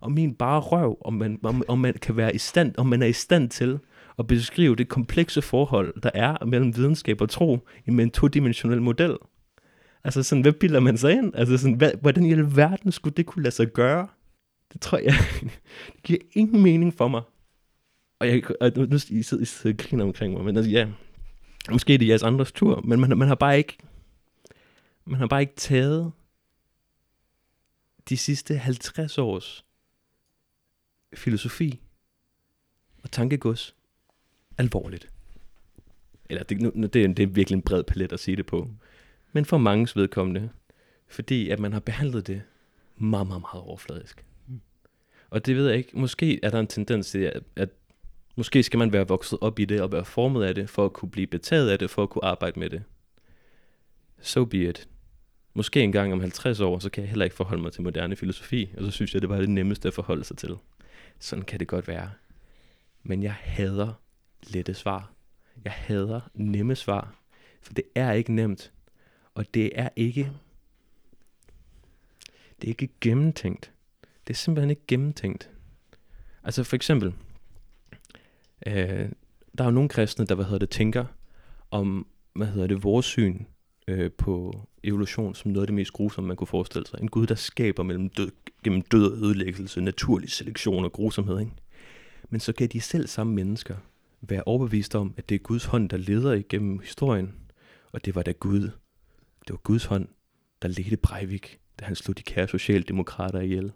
Og 0.00 0.12
min 0.12 0.34
bare 0.34 0.60
røv, 0.60 0.98
om 1.00 1.14
man, 1.14 1.38
om, 1.42 1.62
om 1.68 1.78
man 1.78 1.94
kan 1.94 2.16
være 2.16 2.34
i 2.34 2.38
stand, 2.38 2.74
om 2.78 2.86
man 2.86 3.02
er 3.02 3.06
i 3.06 3.12
stand 3.12 3.50
til 3.50 3.78
at 4.18 4.26
beskrive 4.26 4.76
det 4.76 4.88
komplekse 4.88 5.42
forhold, 5.42 6.00
der 6.00 6.10
er 6.14 6.44
mellem 6.44 6.76
videnskab 6.76 7.20
og 7.20 7.30
tro 7.30 7.68
i 7.86 7.90
med 7.90 8.04
en 8.04 8.10
todimensionel 8.10 8.82
model. 8.82 9.16
Altså 10.04 10.22
sådan, 10.22 10.42
hvad 10.42 10.52
bilder 10.52 10.80
man 10.80 10.98
sig 10.98 11.12
ind? 11.12 11.32
Altså 11.34 11.58
sådan, 11.58 11.76
hvad, 11.76 11.92
hvordan 12.00 12.24
i 12.24 12.32
alverden 12.32 12.92
skulle 12.92 13.14
det 13.14 13.26
kunne 13.26 13.42
lade 13.42 13.54
sig 13.54 13.72
gøre? 13.72 14.08
Det 14.72 14.80
tror 14.80 14.98
jeg, 14.98 15.14
det 15.92 16.02
giver 16.02 16.18
ingen 16.32 16.62
mening 16.62 16.94
for 16.94 17.08
mig. 17.08 17.22
Og, 18.18 18.28
jeg, 18.28 18.42
og 18.60 18.72
nu, 18.76 18.84
nu 18.84 18.96
I 18.96 19.22
sidder, 19.22 19.42
I 19.42 19.46
sidder 19.46 19.74
og 19.74 19.78
griner 19.78 20.04
omkring 20.04 20.32
mig, 20.32 20.44
men 20.44 20.56
altså, 20.56 20.70
ja, 20.70 20.88
måske 21.70 21.94
er 21.94 21.98
det 21.98 22.08
jeres 22.08 22.22
andres 22.22 22.52
tur, 22.52 22.80
men 22.80 23.00
man, 23.00 23.18
man 23.18 23.28
har 23.28 23.34
bare 23.34 23.58
ikke, 23.58 23.78
man 25.04 25.20
har 25.20 25.26
bare 25.26 25.40
ikke 25.40 25.56
taget 25.56 26.12
de 28.08 28.16
sidste 28.16 28.56
50 28.56 29.18
års 29.18 29.65
filosofi 31.14 31.80
og 33.02 33.10
tankegods 33.10 33.74
alvorligt. 34.58 35.08
Eller 36.30 36.42
det, 36.42 36.60
nu, 36.60 36.70
det, 36.70 37.04
er, 37.04 37.08
det 37.08 37.22
er 37.22 37.26
virkelig 37.26 37.56
en 37.56 37.62
bred 37.62 37.82
palet 37.82 38.12
at 38.12 38.20
sige 38.20 38.36
det 38.36 38.46
på. 38.46 38.68
Men 39.32 39.44
for 39.44 39.58
manges 39.58 39.96
vedkommende, 39.96 40.50
fordi 41.08 41.50
at 41.50 41.60
man 41.60 41.72
har 41.72 41.80
behandlet 41.80 42.26
det 42.26 42.42
meget, 42.96 43.26
meget, 43.26 43.40
meget 43.40 43.64
overfladisk. 43.64 44.24
Mm. 44.46 44.60
Og 45.30 45.46
det 45.46 45.56
ved 45.56 45.68
jeg 45.68 45.76
ikke, 45.76 45.98
måske 45.98 46.40
er 46.42 46.50
der 46.50 46.60
en 46.60 46.66
tendens 46.66 47.10
til, 47.10 47.18
at, 47.18 47.42
at 47.56 47.68
måske 48.36 48.62
skal 48.62 48.78
man 48.78 48.92
være 48.92 49.08
vokset 49.08 49.38
op 49.40 49.58
i 49.58 49.64
det 49.64 49.80
og 49.80 49.92
være 49.92 50.04
formet 50.04 50.44
af 50.44 50.54
det, 50.54 50.70
for 50.70 50.84
at 50.84 50.92
kunne 50.92 51.10
blive 51.10 51.26
betaget 51.26 51.70
af 51.70 51.78
det, 51.78 51.90
for 51.90 52.02
at 52.02 52.10
kunne 52.10 52.24
arbejde 52.24 52.60
med 52.60 52.70
det. 52.70 52.82
So 54.20 54.44
be 54.44 54.68
it. 54.68 54.88
Måske 55.54 55.82
en 55.82 55.92
gang 55.92 56.12
om 56.12 56.20
50 56.20 56.60
år, 56.60 56.78
så 56.78 56.90
kan 56.90 57.02
jeg 57.02 57.08
heller 57.08 57.24
ikke 57.24 57.36
forholde 57.36 57.62
mig 57.62 57.72
til 57.72 57.82
moderne 57.82 58.16
filosofi, 58.16 58.70
og 58.76 58.84
så 58.84 58.90
synes 58.90 59.14
jeg, 59.14 59.22
det 59.22 59.28
var 59.28 59.38
det 59.38 59.48
nemmeste 59.48 59.88
at 59.88 59.94
forholde 59.94 60.24
sig 60.24 60.36
til. 60.36 60.56
Sådan 61.18 61.44
kan 61.44 61.60
det 61.60 61.68
godt 61.68 61.88
være. 61.88 62.10
Men 63.02 63.22
jeg 63.22 63.32
hader 63.32 63.92
lette 64.42 64.74
svar. 64.74 65.12
Jeg 65.64 65.72
hader 65.72 66.20
nemme 66.34 66.74
svar. 66.76 67.14
For 67.62 67.74
det 67.74 67.84
er 67.94 68.12
ikke 68.12 68.32
nemt. 68.32 68.72
Og 69.34 69.54
det 69.54 69.70
er 69.74 69.88
ikke... 69.96 70.32
Det 72.60 72.64
er 72.64 72.68
ikke 72.68 72.88
gennemtænkt. 73.00 73.72
Det 74.26 74.32
er 74.32 74.36
simpelthen 74.36 74.70
ikke 74.70 74.86
gennemtænkt. 74.88 75.50
Altså 76.44 76.64
for 76.64 76.76
eksempel... 76.76 77.14
Øh, 78.66 79.08
der 79.58 79.64
er 79.64 79.68
jo 79.68 79.70
nogle 79.70 79.88
kristne, 79.88 80.26
der 80.26 80.34
hvad 80.34 80.44
hedder 80.44 80.58
det, 80.58 80.70
tænker 80.70 81.04
om, 81.70 82.06
hvad 82.32 82.46
hedder 82.46 82.66
det, 82.66 82.84
vores 82.84 83.06
syn 83.06 83.44
øh, 83.88 84.12
på 84.12 84.60
evolution 84.84 85.34
som 85.34 85.50
noget 85.50 85.62
af 85.62 85.66
det 85.66 85.74
mest 85.74 85.92
grusomme, 85.92 86.28
man 86.28 86.36
kunne 86.36 86.46
forestille 86.46 86.86
sig. 86.86 87.00
En 87.00 87.08
Gud, 87.08 87.26
der 87.26 87.34
skaber 87.34 87.82
mellem 87.82 88.08
død, 88.08 88.30
gennem 88.64 88.82
død 88.82 89.12
og 89.12 89.18
ødelæggelse, 89.18 89.80
naturlig 89.80 90.30
selektion 90.30 90.84
og 90.84 90.92
grusomhed. 90.92 91.40
Ikke? 91.40 91.52
Men 92.28 92.40
så 92.40 92.52
kan 92.52 92.68
de 92.68 92.80
selv 92.80 93.06
samme 93.06 93.34
mennesker 93.34 93.76
være 94.20 94.42
overbevist 94.46 94.94
om, 94.94 95.14
at 95.16 95.28
det 95.28 95.34
er 95.34 95.38
Guds 95.38 95.64
hånd, 95.64 95.88
der 95.88 95.96
leder 95.96 96.32
igennem 96.32 96.78
historien. 96.78 97.34
Og 97.92 98.04
det 98.04 98.14
var 98.14 98.22
da 98.22 98.32
Gud. 98.32 98.60
Det 99.40 99.50
var 99.50 99.56
Guds 99.56 99.84
hånd, 99.84 100.08
der 100.62 100.68
ledte 100.68 100.96
Breivik, 100.96 101.58
da 101.80 101.84
han 101.84 101.96
slog 101.96 102.18
de 102.18 102.22
kære 102.22 102.48
socialdemokrater 102.48 103.40
ihjel 103.40 103.72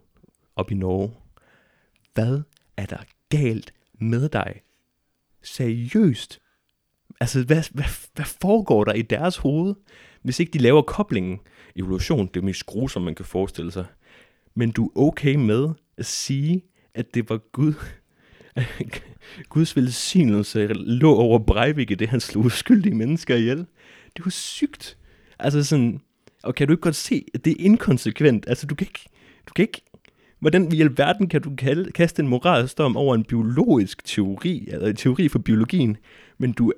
op 0.55 0.71
i 0.71 0.73
Norge. 0.73 1.11
Hvad 2.13 2.41
er 2.77 2.85
der 2.85 2.97
galt 3.29 3.73
med 3.93 4.29
dig? 4.29 4.61
Seriøst? 5.41 6.39
Altså, 7.19 7.43
hvad, 7.43 7.63
hvad, 7.73 7.85
hvad 8.13 8.25
foregår 8.25 8.83
der 8.83 8.93
i 8.93 9.01
deres 9.01 9.37
hoved, 9.37 9.75
hvis 10.21 10.39
ikke 10.39 10.51
de 10.51 10.59
laver 10.59 10.81
koblingen? 10.81 11.39
Evolution, 11.75 12.27
det 12.27 12.37
er 12.37 12.41
mest 12.45 12.65
grusomme, 12.65 13.05
man 13.05 13.15
kan 13.15 13.25
forestille 13.25 13.71
sig. 13.71 13.85
Men 14.55 14.71
du 14.71 14.85
er 14.85 14.91
okay 14.95 15.35
med 15.35 15.69
at 15.97 16.05
sige, 16.05 16.63
at 16.93 17.13
det 17.13 17.29
var 17.29 17.37
Gud, 17.37 17.73
Guds 19.49 19.75
velsignelse 19.75 20.67
lå 20.73 21.15
over 21.15 21.39
Breivik 21.39 21.91
i 21.91 21.95
det, 21.95 22.07
han 22.07 22.19
slog 22.19 22.45
uskyldige 22.45 22.95
mennesker 22.95 23.35
ihjel. 23.35 23.65
Det 24.17 24.25
var 24.25 24.31
sygt. 24.31 24.97
Altså 25.39 25.63
sådan, 25.63 26.01
og 26.43 26.55
kan 26.55 26.67
du 26.67 26.73
ikke 26.73 26.81
godt 26.81 26.95
se, 26.95 27.25
at 27.33 27.45
det 27.45 27.51
er 27.51 27.65
inkonsekvent? 27.65 28.45
Altså 28.47 28.67
du 28.67 28.75
kan 28.75 28.87
ikke, 28.87 29.09
du 29.47 29.53
kan 29.53 29.63
ikke, 29.63 29.81
hvordan 30.39 30.71
i 30.71 30.81
alverden 30.81 31.29
kan 31.29 31.41
du 31.41 31.55
kalde, 31.55 31.91
kaste 31.91 32.21
en 32.21 32.27
moralsk 32.27 32.77
dom 32.77 32.97
over 32.97 33.15
en 33.15 33.23
biologisk 33.23 34.05
teori, 34.05 34.67
eller 34.67 34.87
en 34.87 34.95
teori 34.95 35.27
for 35.27 35.39
biologien, 35.39 35.97
men 36.37 36.51
du, 36.51 36.73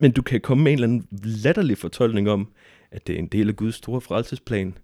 men 0.00 0.12
du 0.12 0.22
kan 0.22 0.40
komme 0.40 0.64
med 0.64 0.72
en 0.72 0.76
eller 0.78 0.88
anden 0.88 1.06
latterlig 1.22 1.78
fortolkning 1.78 2.30
om, 2.30 2.48
at 2.90 3.06
det 3.06 3.14
er 3.14 3.18
en 3.18 3.26
del 3.26 3.48
af 3.48 3.56
Guds 3.56 3.74
store 3.74 4.00
frelsesplan. 4.00 4.78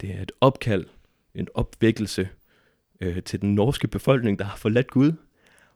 Det 0.00 0.10
er 0.14 0.22
et 0.22 0.32
opkald, 0.40 0.84
en 1.36 1.48
opvækkelse 1.54 2.28
øh, 3.00 3.22
til 3.22 3.40
den 3.40 3.54
norske 3.54 3.88
befolkning, 3.88 4.38
der 4.38 4.44
har 4.44 4.56
forladt 4.56 4.90
Gud. 4.90 5.12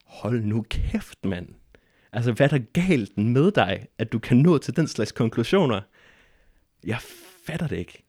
Hold 0.05 0.45
nu 0.45 0.65
kæft, 0.71 1.25
mand. 1.25 1.49
Altså, 2.13 2.33
hvad 2.33 2.53
er 2.53 2.59
der 2.59 2.65
galt 2.73 3.19
med 3.19 3.53
dig, 3.53 3.87
at 3.99 4.13
du 4.13 4.19
kan 4.19 4.37
nå 4.37 4.59
til 4.59 4.77
den 4.77 4.89
slags 4.89 5.13
konklusioner? 5.13 5.81
Jeg 6.85 6.99
fatter 7.47 7.67
det 7.67 7.77
ikke. 7.77 8.03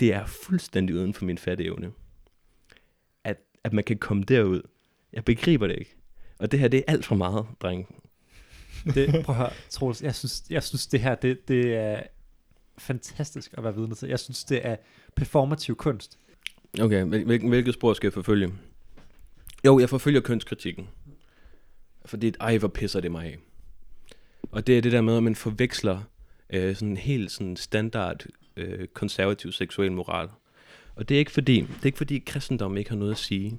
Det 0.00 0.12
er 0.12 0.26
fuldstændig 0.26 0.96
uden 0.96 1.14
for 1.14 1.24
min 1.24 1.38
fatteevne. 1.38 1.92
At, 3.24 3.36
at 3.64 3.72
man 3.72 3.84
kan 3.84 3.98
komme 3.98 4.24
derud. 4.24 4.62
Jeg 5.12 5.24
begriber 5.24 5.66
det 5.66 5.78
ikke. 5.78 5.96
Og 6.38 6.52
det 6.52 6.60
her, 6.60 6.68
det 6.68 6.78
er 6.78 6.92
alt 6.92 7.04
for 7.04 7.14
meget, 7.14 7.46
dreng. 7.60 8.02
Det, 8.84 9.08
prøv 9.24 9.34
at 9.34 9.40
høre, 9.40 9.52
Troels, 9.70 10.02
jeg 10.02 10.14
synes, 10.14 10.44
jeg 10.50 10.62
synes 10.62 10.86
det 10.86 11.00
her, 11.00 11.14
det, 11.14 11.48
det 11.48 11.74
er 11.74 12.02
fantastisk 12.78 13.54
at 13.58 13.64
være 13.64 13.74
vidne 13.74 13.94
til. 13.94 14.08
Jeg 14.08 14.20
synes, 14.20 14.44
det 14.44 14.66
er 14.66 14.76
performativ 15.16 15.76
kunst. 15.76 16.18
Okay, 16.80 17.04
hvilket, 17.04 17.48
hvilket 17.48 17.74
spor 17.74 17.94
skal 17.94 18.06
jeg 18.06 18.12
forfølge? 18.12 18.52
Jo, 19.66 19.78
jeg 19.78 19.88
forfølger 19.88 20.20
kønskritikken. 20.20 20.88
Fordi, 22.04 22.32
ej, 22.40 22.58
hvor 22.58 22.68
pisser 22.68 23.00
det 23.00 23.10
mig 23.10 23.24
af. 23.24 23.38
Og 24.50 24.66
det 24.66 24.78
er 24.78 24.82
det 24.82 24.92
der 24.92 25.00
med, 25.00 25.16
at 25.16 25.22
man 25.22 25.34
forveksler 25.34 26.00
øh, 26.50 26.74
sådan 26.74 26.88
en 26.88 26.96
helt 26.96 27.30
sådan 27.30 27.56
standard 27.56 28.26
øh, 28.56 28.88
konservativ 28.88 29.52
seksuel 29.52 29.92
moral. 29.92 30.28
Og 30.94 31.08
det 31.08 31.14
er 31.14 31.18
ikke 31.18 31.30
fordi, 31.30 31.60
det 31.60 31.82
er 31.82 31.86
ikke 31.86 31.98
fordi 31.98 32.18
kristendom 32.18 32.76
ikke 32.76 32.90
har 32.90 32.96
noget 32.96 33.12
at 33.12 33.18
sige, 33.18 33.58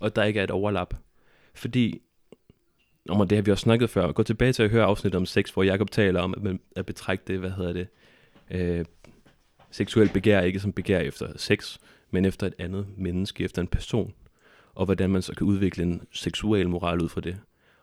og 0.00 0.16
der 0.16 0.24
ikke 0.24 0.40
er 0.40 0.44
et 0.44 0.50
overlap. 0.50 0.94
Fordi, 1.54 2.00
om 3.08 3.28
det 3.28 3.36
har 3.38 3.42
vi 3.42 3.50
også 3.50 3.62
snakket 3.62 3.90
før, 3.90 4.12
gå 4.12 4.22
tilbage 4.22 4.52
til 4.52 4.62
at 4.62 4.70
høre 4.70 4.84
afsnit 4.84 5.14
om 5.14 5.26
sex, 5.26 5.50
hvor 5.50 5.62
Jacob 5.62 5.90
taler 5.90 6.20
om, 6.20 6.34
at 6.34 6.42
man 6.42 6.60
at 6.76 6.86
betragte, 6.86 7.38
hvad 7.38 7.50
hedder 7.50 7.72
det, 7.72 7.88
øh, 8.50 8.84
seksuel 9.70 10.08
begær 10.08 10.40
ikke 10.40 10.60
som 10.60 10.72
begær 10.72 10.98
efter 10.98 11.38
sex, 11.38 11.78
men 12.12 12.24
efter 12.24 12.46
et 12.46 12.54
andet 12.58 12.86
menneske, 12.96 13.44
efter 13.44 13.62
en 13.62 13.68
person, 13.68 14.14
og 14.74 14.84
hvordan 14.84 15.10
man 15.10 15.22
så 15.22 15.34
kan 15.34 15.46
udvikle 15.46 15.82
en 15.82 16.02
seksuel 16.12 16.68
moral 16.68 17.00
ud 17.00 17.08
fra 17.08 17.20
det. 17.20 17.40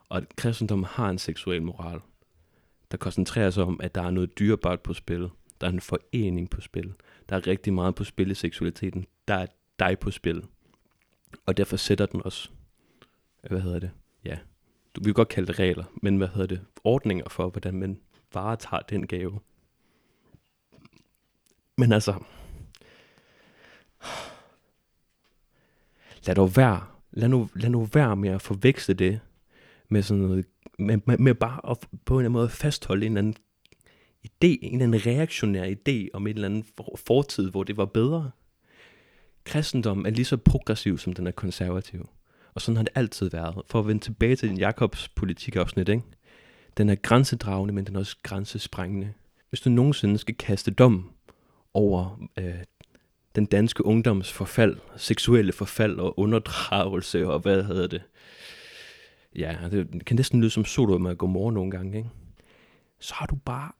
Og 0.10 0.18
at 0.18 0.36
kristendommen 0.36 0.86
har 0.86 1.10
en 1.10 1.18
seksuel 1.18 1.62
moral, 1.62 2.00
der 2.92 2.98
koncentrerer 2.98 3.50
sig 3.50 3.64
om, 3.64 3.80
at 3.84 3.96
der 3.96 4.02
er 4.02 4.12
noget 4.12 4.40
dyrebart 4.40 4.82
på 4.82 4.94
spil. 4.94 5.30
Der 5.62 5.68
er 5.68 5.72
en 5.72 5.82
forening 5.82 6.50
på 6.50 6.62
spil. 6.62 6.94
Der 7.30 7.36
er 7.36 7.48
rigtig 7.48 7.74
meget 7.74 7.96
på 7.96 8.04
spil 8.04 8.32
i 8.32 8.34
seksualiteten. 8.34 9.06
Der 9.28 9.34
er 9.34 9.46
dig 9.80 10.00
på 10.00 10.12
spil. 10.12 10.44
Og 11.46 11.58
derfor 11.58 11.78
sætter 11.78 12.06
den 12.06 12.22
også, 12.26 12.50
øh, 13.44 13.50
hvad 13.52 13.62
hedder 13.62 13.80
det, 13.80 13.92
ja, 14.26 14.38
du 14.96 15.02
kan 15.02 15.14
godt 15.14 15.28
kalde 15.28 15.48
det 15.48 15.60
regler, 15.60 15.84
men 16.02 16.18
hvad 16.18 16.28
hedder 16.28 16.48
det, 16.48 16.62
ordninger 16.84 17.30
for, 17.30 17.50
hvordan 17.50 17.74
man 17.74 18.00
varetager 18.34 18.82
den 18.82 19.08
gave. 19.08 19.40
Men 21.78 21.92
altså, 21.92 22.14
lad 26.26 26.36
dog 26.36 26.56
være, 26.56 26.82
lad 27.12 27.30
nu, 27.30 27.50
lad 27.56 27.70
nu 27.70 27.86
være 27.94 28.16
med 28.16 28.30
at 28.30 28.42
forveksle 28.42 28.94
det 28.94 29.20
med 29.90 30.02
sådan 30.02 30.24
noget, 30.24 30.46
med, 30.80 30.98
med, 31.06 31.18
med 31.18 31.36
bare 31.36 31.72
at 31.72 31.78
på 32.06 32.14
en 32.14 32.20
eller 32.20 32.30
anden 32.30 32.32
måde 32.32 32.50
fastholde 32.50 33.06
en 33.06 33.12
eller 33.12 33.20
anden 33.20 33.36
idé, 34.26 34.60
en 34.62 34.82
eller 34.82 34.98
anden 34.98 35.06
reaktionær 35.06 35.66
idé 35.66 36.08
om 36.14 36.28
en 36.28 36.36
eller 36.36 36.48
anden 36.48 36.66
fortid, 37.08 37.52
hvor 37.52 37.64
det 37.64 37.78
var 37.78 37.86
bedre. 37.86 38.32
Kristendom 39.44 40.06
er 40.06 40.10
lige 40.10 40.26
så 40.26 40.38
progressiv, 40.38 40.98
som 40.98 41.14
den 41.14 41.28
er 41.28 41.32
konservativ. 41.32 42.10
Og 42.54 42.62
sådan 42.62 42.78
har 42.78 42.84
det 42.84 42.94
altid 42.96 43.30
været. 43.30 43.62
For 43.68 43.80
at 43.80 43.88
vende 43.88 44.02
tilbage 44.02 44.36
til 44.36 44.50
din 44.50 44.58
Jakobs 44.58 45.10
politikafsnit, 45.10 45.90
ikke? 45.90 46.04
Den 46.78 46.90
er 46.90 46.96
grænsedragende, 46.96 47.74
men 47.74 47.86
den 47.86 47.96
er 47.96 48.00
også 48.00 48.18
grænsesprængende. 48.24 49.14
Hvis 49.50 49.62
du 49.62 49.70
nogensinde 49.70 50.18
skal 50.18 50.36
kaste 50.36 50.72
dom 50.72 51.12
over 51.74 52.28
øh, 52.38 52.56
den 53.36 53.46
danske 53.46 53.86
ungdoms 53.86 54.32
forfald, 54.32 54.78
seksuelle 54.98 55.52
forfald 55.52 56.00
og 56.00 56.20
underdragelse 56.20 57.28
og 57.28 57.40
hvad 57.40 57.64
hedder 57.64 57.88
det. 57.88 58.02
Ja, 59.36 59.58
det 59.72 60.06
kan 60.06 60.16
næsten 60.16 60.40
lyde 60.40 60.50
som 60.50 60.66
Sodom 60.66 61.06
og 61.06 61.18
Gomorra 61.18 61.54
nogle 61.54 61.72
gange, 61.72 61.98
ikke? 61.98 62.10
Så 63.00 63.14
har 63.14 63.26
du 63.26 63.36
bare, 63.36 63.72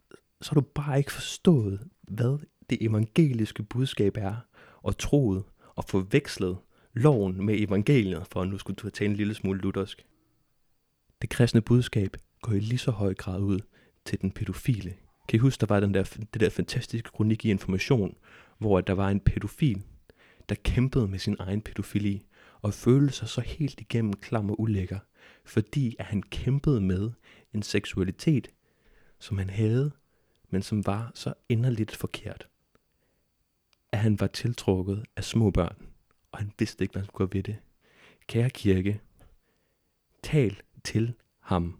så 0.42 0.52
har 0.52 0.62
du 0.62 0.68
bare 0.76 0.98
ikke 0.98 1.12
forstået, 1.12 1.80
hvad 2.02 2.38
det 2.70 2.78
evangeliske 2.82 3.64
budskab 3.64 4.18
er, 4.18 4.36
og 4.82 4.98
troet 4.98 5.44
og 5.76 5.84
forvekslet 5.84 6.58
loven 6.94 7.46
med 7.46 7.60
evangeliet, 7.60 8.28
for 8.32 8.42
at 8.42 8.48
nu 8.48 8.58
skulle 8.58 8.76
du 8.76 8.90
tage 8.90 9.10
en 9.10 9.16
lille 9.16 9.34
smule 9.34 9.60
luthersk. 9.60 10.06
Det 11.22 11.30
kristne 11.30 11.62
budskab 11.62 12.18
går 12.42 12.54
i 12.54 12.60
lige 12.60 12.78
så 12.78 12.92
høj 12.92 13.14
grad 13.14 13.40
ud 13.42 13.60
til 14.06 14.22
den 14.22 14.32
pædofile. 14.32 14.94
Kan 15.28 15.38
I 15.38 15.40
huske, 15.40 15.62
der 15.62 15.68
var 15.68 15.80
den 15.80 15.94
der, 15.94 16.04
det 16.34 16.42
der 16.42 16.50
fantastiske 16.50 17.10
kronik 17.10 17.46
i 17.46 17.50
information, 17.50 18.16
hvor 18.60 18.82
der 18.82 18.94
var 18.94 19.10
en 19.10 19.20
pædofil, 19.20 19.84
der 20.50 20.56
kæmpede 20.56 21.08
med 21.08 21.20
sin 21.20 21.36
egen 21.40 21.62
pædofili, 21.62 22.26
og 22.62 22.74
følte 22.74 23.14
sig 23.14 23.30
så 23.30 23.42
helt 23.42 23.82
igennem 23.82 24.14
klam 24.14 24.50
og 24.50 24.60
ulækker, 24.60 25.00
fordi 25.46 25.96
at 26.00 26.06
han 26.06 26.24
kæmpede 26.24 26.82
med 26.82 27.12
en 27.54 27.64
seksualitet, 27.64 28.48
som 29.20 29.38
han 29.38 29.50
havde, 29.50 29.92
men 30.50 30.62
som 30.62 30.86
var 30.86 31.12
så 31.14 31.34
inderligt 31.50 31.96
forkert, 31.96 32.48
at 33.92 34.00
han 34.00 34.20
var 34.20 34.28
tiltrukket 34.28 35.06
af 35.16 35.24
små 35.24 35.52
børn, 35.52 35.88
og 36.32 36.38
han 36.40 36.52
vidste 36.60 36.84
ikke, 36.84 36.92
hvad 36.92 37.02
han 37.02 37.08
skulle 37.08 37.28
gøre 37.28 37.38
ved 37.38 37.44
det. 37.44 37.58
Kære 38.28 38.50
kirke, 38.50 39.02
tal 40.24 40.62
til 40.84 41.14
ham. 41.40 41.80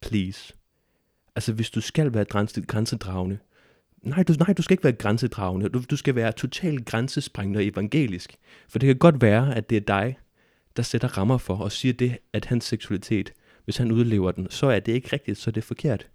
Please. 0.00 0.54
Altså, 1.36 1.52
hvis 1.52 1.70
du 1.70 1.80
skal 1.80 2.14
være 2.14 2.24
grænsedragende, 2.66 3.38
nej 4.04 4.22
du, 4.22 4.32
nej, 4.32 4.52
du 4.52 4.62
skal 4.62 4.74
ikke 4.74 4.84
være 4.84 4.92
grænsedragende. 4.92 5.68
Du, 5.68 5.82
du 5.90 5.96
skal 5.96 6.14
være 6.14 6.32
totalt 6.32 6.86
grænsesprængende 6.86 7.58
og 7.58 7.64
evangelisk. 7.64 8.36
For 8.68 8.78
det 8.78 8.86
kan 8.86 8.98
godt 8.98 9.22
være, 9.22 9.56
at 9.56 9.70
det 9.70 9.76
er 9.76 9.80
dig, 9.80 10.16
der 10.76 10.82
sætter 10.82 11.18
rammer 11.18 11.38
for 11.38 11.56
og 11.56 11.72
siger 11.72 11.92
det, 11.92 12.18
at 12.32 12.44
hans 12.44 12.64
seksualitet, 12.64 13.32
hvis 13.64 13.76
han 13.76 13.92
udlever 13.92 14.32
den, 14.32 14.50
så 14.50 14.66
er 14.66 14.80
det 14.80 14.92
ikke 14.92 15.08
rigtigt, 15.12 15.38
så 15.38 15.50
er 15.50 15.52
det 15.52 15.64
forkert. 15.64 16.08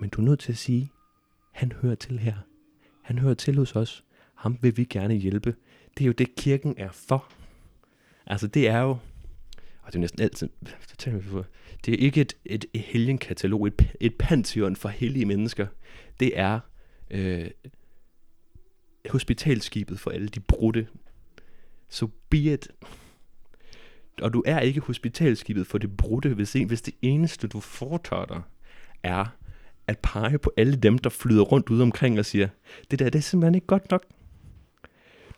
Men 0.00 0.10
du 0.10 0.20
er 0.20 0.24
nødt 0.24 0.40
til 0.40 0.52
at 0.52 0.58
sige, 0.58 0.90
han 1.52 1.72
hører 1.72 1.94
til 1.94 2.18
her. 2.18 2.34
Han 3.02 3.18
hører 3.18 3.34
til 3.34 3.58
hos 3.58 3.76
os. 3.76 4.04
Ham 4.34 4.58
vil 4.62 4.76
vi 4.76 4.84
gerne 4.84 5.14
hjælpe. 5.14 5.54
Det 5.98 6.04
er 6.04 6.06
jo 6.06 6.12
det, 6.12 6.34
kirken 6.34 6.74
er 6.76 6.90
for. 6.92 7.32
Altså 8.26 8.46
det 8.46 8.68
er 8.68 8.78
jo, 8.78 8.90
og 9.82 9.86
det 9.86 9.94
er 9.94 9.98
næsten 9.98 10.22
altid, 10.22 10.48
det 11.84 11.94
er 11.94 11.98
ikke 11.98 12.20
et, 12.20 12.36
et, 12.44 12.64
et 12.72 12.80
helgenkatalog, 12.80 13.66
et, 13.66 13.94
et 14.00 14.14
pantheon 14.18 14.76
for 14.76 14.88
hellige 14.88 15.26
mennesker. 15.26 15.66
Det 16.20 16.38
er 16.38 16.60
øh, 17.10 17.50
hospitalskibet 19.10 20.00
for 20.00 20.10
alle 20.10 20.28
de 20.28 20.40
brudte. 20.40 20.86
Så 21.88 21.98
so 21.98 22.10
be 22.30 22.38
it. 22.38 22.68
Og 24.22 24.32
du 24.32 24.42
er 24.46 24.60
ikke 24.60 24.80
hospitalskibet 24.80 25.66
for 25.66 25.78
det 25.78 25.96
brudte, 25.96 26.34
hvis, 26.34 26.56
en, 26.56 26.66
hvis 26.66 26.82
det 26.82 26.94
eneste, 27.02 27.48
du 27.48 27.60
foretager 27.60 28.24
dig, 28.24 28.42
er 29.02 29.26
at 29.86 29.98
pege 29.98 30.38
på 30.38 30.52
alle 30.56 30.76
dem, 30.76 30.98
der 30.98 31.10
flyder 31.10 31.42
rundt 31.42 31.70
ude 31.70 31.82
omkring 31.82 32.18
og 32.18 32.26
siger, 32.26 32.48
det 32.90 32.98
der, 32.98 33.10
det 33.10 33.18
er 33.18 33.22
simpelthen 33.22 33.54
ikke 33.54 33.66
godt 33.66 33.90
nok. 33.90 34.04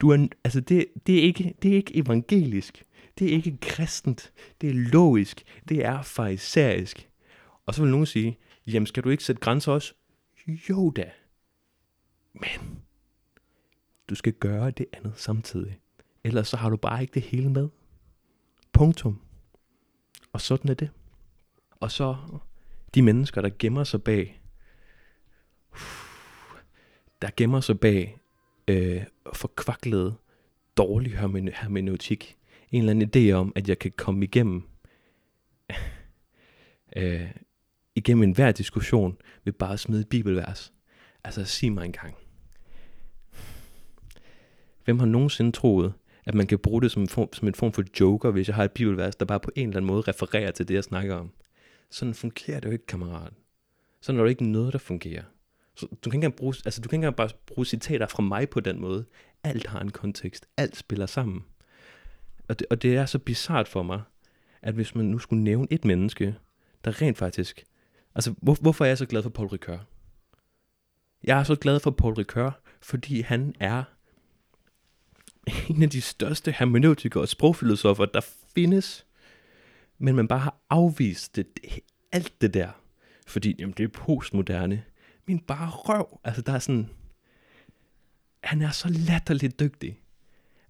Du 0.00 0.10
er, 0.10 0.26
altså 0.44 0.60
det, 0.60 0.86
det, 1.06 1.18
er 1.18 1.22
ikke, 1.22 1.54
det 1.62 1.70
er 1.70 1.76
ikke 1.76 1.96
evangelisk. 1.96 2.84
Det 3.18 3.26
er 3.26 3.32
ikke 3.32 3.56
kristent. 3.60 4.32
Det 4.60 4.70
er 4.70 4.74
logisk. 4.74 5.42
Det 5.68 5.84
er 5.84 6.02
farisæisk. 6.02 7.08
Og 7.66 7.74
så 7.74 7.82
vil 7.82 7.90
nogen 7.90 8.06
sige, 8.06 8.38
jamen 8.66 8.86
skal 8.86 9.04
du 9.04 9.08
ikke 9.08 9.24
sætte 9.24 9.40
grænser 9.40 9.72
også? 9.72 9.94
Jo 10.70 10.90
da. 10.90 11.10
Men 12.32 12.82
du 14.10 14.14
skal 14.14 14.32
gøre 14.32 14.70
det 14.70 14.86
andet 14.92 15.12
samtidig. 15.16 15.80
Ellers 16.24 16.48
så 16.48 16.56
har 16.56 16.70
du 16.70 16.76
bare 16.76 17.00
ikke 17.02 17.14
det 17.14 17.22
hele 17.22 17.50
med. 17.50 17.68
Punktum. 18.72 19.20
Og 20.32 20.40
sådan 20.40 20.70
er 20.70 20.74
det. 20.74 20.90
Og 21.70 21.90
så 21.90 22.16
de 22.94 23.02
mennesker, 23.02 23.42
der 23.42 23.50
gemmer 23.58 23.84
sig 23.84 24.02
bag, 24.02 24.42
der 27.22 27.30
gemmer 27.36 27.60
sig 27.60 27.80
bag 27.80 28.18
øh, 28.68 29.04
forkvaklet 29.32 30.16
dårlig 30.76 31.18
hermeneutik. 31.54 32.36
En 32.70 32.78
eller 32.78 32.90
anden 32.90 33.10
idé 33.16 33.32
om, 33.32 33.52
at 33.56 33.68
jeg 33.68 33.78
kan 33.78 33.92
komme 33.96 34.24
igennem 34.24 34.62
øh, 36.96 37.30
igennem 37.94 38.22
enhver 38.22 38.52
diskussion 38.52 39.16
ved 39.44 39.52
bare 39.52 39.72
at 39.72 39.80
smide 39.80 40.00
et 40.00 40.08
bibelvers. 40.08 40.72
Altså 41.24 41.44
sig 41.44 41.72
mig 41.72 41.84
engang. 41.84 42.16
Hvem 44.84 44.98
har 44.98 45.06
nogensinde 45.06 45.52
troet, 45.52 45.92
at 46.24 46.34
man 46.34 46.46
kan 46.46 46.58
bruge 46.58 46.82
det 46.82 46.90
som 46.90 47.02
en, 47.02 47.08
form, 47.08 47.32
som 47.32 47.48
en 47.48 47.54
form 47.54 47.72
for 47.72 47.84
joker, 48.00 48.30
hvis 48.30 48.48
jeg 48.48 48.56
har 48.56 48.64
et 48.64 48.72
bibelvers, 48.72 49.16
der 49.16 49.24
bare 49.24 49.40
på 49.40 49.50
en 49.56 49.68
eller 49.68 49.76
anden 49.76 49.86
måde 49.86 50.02
refererer 50.02 50.50
til 50.50 50.68
det, 50.68 50.74
jeg 50.74 50.84
snakker 50.84 51.14
om? 51.14 51.32
Sådan 51.90 52.14
fungerer 52.14 52.60
det 52.60 52.66
jo 52.66 52.72
ikke, 52.72 52.86
kammerat. 52.86 53.32
Sådan 54.00 54.18
er 54.18 54.22
det 54.24 54.30
ikke 54.30 54.44
noget, 54.44 54.72
der 54.72 54.78
fungerer. 54.78 55.22
Så 55.74 55.86
du 55.86 56.10
kan 56.10 56.10
ikke 56.10 56.14
engang 56.14 56.36
bruge, 56.36 56.54
altså, 56.64 56.80
du 56.80 56.88
kan 56.88 56.96
ikke 56.96 57.06
engang 57.06 57.16
bare 57.16 57.28
bruge 57.46 57.66
citater 57.66 58.06
fra 58.06 58.22
mig 58.22 58.50
på 58.50 58.60
den 58.60 58.80
måde. 58.80 59.04
Alt 59.44 59.66
har 59.66 59.80
en 59.80 59.90
kontekst. 59.90 60.46
Alt 60.56 60.76
spiller 60.76 61.06
sammen. 61.06 61.44
Og 62.48 62.58
det, 62.58 62.66
og 62.70 62.82
det 62.82 62.96
er 62.96 63.06
så 63.06 63.18
bizart 63.18 63.68
for 63.68 63.82
mig, 63.82 64.02
at 64.62 64.74
hvis 64.74 64.94
man 64.94 65.04
nu 65.04 65.18
skulle 65.18 65.44
nævne 65.44 65.66
et 65.70 65.84
menneske, 65.84 66.34
der 66.84 67.02
rent 67.02 67.18
faktisk... 67.18 67.64
Altså, 68.14 68.34
hvor, 68.42 68.56
hvorfor 68.60 68.84
er 68.84 68.88
jeg 68.88 68.98
så 68.98 69.06
glad 69.06 69.22
for 69.22 69.30
Paul 69.30 69.48
Ricoeur? 69.48 69.86
Jeg 71.24 71.38
er 71.38 71.44
så 71.44 71.54
glad 71.54 71.80
for 71.80 71.90
Paul 71.90 72.14
Ricoeur, 72.14 72.60
fordi 72.80 73.20
han 73.20 73.54
er 73.60 73.84
en 75.68 75.82
af 75.82 75.90
de 75.90 76.00
største 76.00 76.52
hermeneutikere 76.52 77.22
og 77.22 77.28
sprogfilosofer, 77.28 78.04
der 78.04 78.20
findes. 78.54 79.06
Men 79.98 80.16
man 80.16 80.28
bare 80.28 80.38
har 80.38 80.56
afvist 80.70 81.36
det, 81.36 81.46
alt 82.12 82.40
det 82.40 82.54
der. 82.54 82.70
Fordi 83.26 83.56
jamen, 83.58 83.74
det 83.76 83.84
er 83.84 83.88
postmoderne 83.88 84.84
min 85.26 85.38
bare 85.38 85.70
røv. 85.70 86.20
Altså, 86.24 86.42
der 86.42 86.52
er 86.52 86.58
sådan... 86.58 86.90
Han 88.44 88.62
er 88.62 88.70
så 88.70 88.88
latterligt 88.88 89.60
dygtig. 89.60 90.00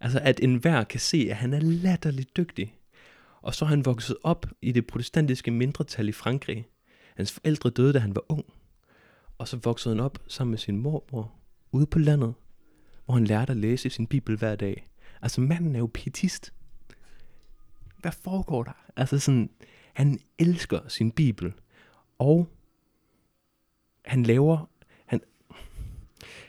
Altså, 0.00 0.20
at 0.22 0.40
enhver 0.42 0.84
kan 0.84 1.00
se, 1.00 1.26
at 1.30 1.36
han 1.36 1.54
er 1.54 1.60
latterligt 1.60 2.36
dygtig. 2.36 2.74
Og 3.42 3.54
så 3.54 3.64
er 3.64 3.68
han 3.68 3.84
vokset 3.84 4.16
op 4.22 4.46
i 4.62 4.72
det 4.72 4.86
protestantiske 4.86 5.50
mindretal 5.50 6.08
i 6.08 6.12
Frankrig. 6.12 6.66
Hans 7.16 7.32
forældre 7.32 7.70
døde, 7.70 7.92
da 7.92 7.98
han 7.98 8.14
var 8.14 8.24
ung. 8.28 8.44
Og 9.40 9.48
så 9.48 9.56
voksede 9.56 9.94
han 9.94 10.04
op 10.04 10.18
sammen 10.28 10.50
med 10.50 10.58
sin 10.58 10.76
mormor 10.76 11.32
ude 11.72 11.86
på 11.86 11.98
landet, 11.98 12.34
hvor 13.04 13.14
han 13.14 13.24
lærte 13.24 13.50
at 13.50 13.56
læse 13.56 13.90
sin 13.90 14.06
bibel 14.06 14.36
hver 14.36 14.56
dag. 14.56 14.88
Altså, 15.22 15.40
manden 15.40 15.74
er 15.74 15.78
jo 15.78 15.90
pietist. 15.94 16.52
Hvad 17.98 18.12
foregår 18.12 18.62
der? 18.62 18.72
Altså 18.96 19.18
sådan, 19.18 19.50
han 19.92 20.18
elsker 20.38 20.88
sin 20.88 21.12
bibel. 21.12 21.52
Og 22.18 22.48
han 24.04 24.22
laver, 24.22 24.70
han, 25.06 25.20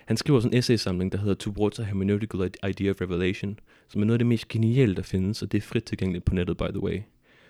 han 0.05 0.17
skriver 0.17 0.39
sådan 0.39 0.53
en 0.53 0.59
essaysamling, 0.59 1.11
der 1.11 1.17
hedder 1.17 1.35
Towards 1.35 1.79
a 1.79 1.83
Hermeneutical 1.83 2.51
Idea 2.69 2.91
of 2.91 3.01
Revelation, 3.01 3.59
som 3.87 4.01
er 4.01 4.05
noget 4.05 4.15
af 4.15 4.19
det 4.19 4.27
mest 4.27 4.47
geniale, 4.47 4.95
der 4.95 5.03
findes, 5.03 5.41
og 5.41 5.51
det 5.51 5.57
er 5.57 5.61
frit 5.61 5.83
tilgængeligt 5.83 6.25
på 6.25 6.35
nettet, 6.35 6.57
by 6.57 6.69
the 6.69 6.83
way. 6.83 7.01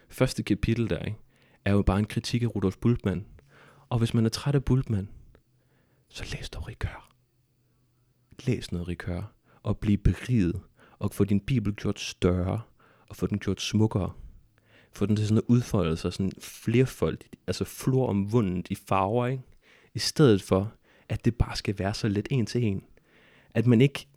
Første 0.09 0.43
kapitel 0.43 0.89
der, 0.89 0.99
ikke, 0.99 1.17
er 1.65 1.71
jo 1.71 1.81
bare 1.81 1.99
en 1.99 2.05
kritik 2.05 2.43
af 2.43 2.55
Rudolf 2.55 2.77
Bultmann. 2.77 3.25
Og 3.89 3.97
hvis 3.97 4.13
man 4.13 4.25
er 4.25 4.29
træt 4.29 4.55
af 4.55 4.63
Bultmann, 4.63 5.09
så 6.11 6.37
læs 6.37 6.49
dog 6.49 6.67
Rikør. 6.67 7.11
Læs 8.45 8.71
noget 8.71 8.87
Rikør, 8.87 9.33
og 9.63 9.77
bliv 9.77 9.97
beriget, 9.97 10.61
og 10.99 11.11
få 11.11 11.23
din 11.23 11.39
bibel 11.39 11.73
gjort 11.75 11.99
større, 11.99 12.61
og 13.09 13.15
få 13.15 13.27
den 13.27 13.39
gjort 13.39 13.61
smukkere. 13.61 14.11
Få 14.93 15.05
den 15.05 15.15
til 15.15 15.27
sådan 15.27 15.37
at 15.37 15.43
udfolde 15.47 15.97
sig 15.97 16.13
sådan 16.13 16.31
flerfoldigt, 16.41 17.35
altså 17.47 17.65
flor 17.65 18.07
omvundet 18.07 18.67
i 18.69 18.75
farver, 18.75 19.27
ikke? 19.27 19.43
i 19.93 19.99
stedet 19.99 20.41
for, 20.41 20.73
at 21.09 21.25
det 21.25 21.35
bare 21.35 21.55
skal 21.55 21.79
være 21.79 21.93
så 21.93 22.07
let 22.07 22.27
en 22.31 22.45
til 22.45 22.63
en. 22.63 22.83
At 23.53 23.67
man 23.67 23.81
ikke 23.81 24.07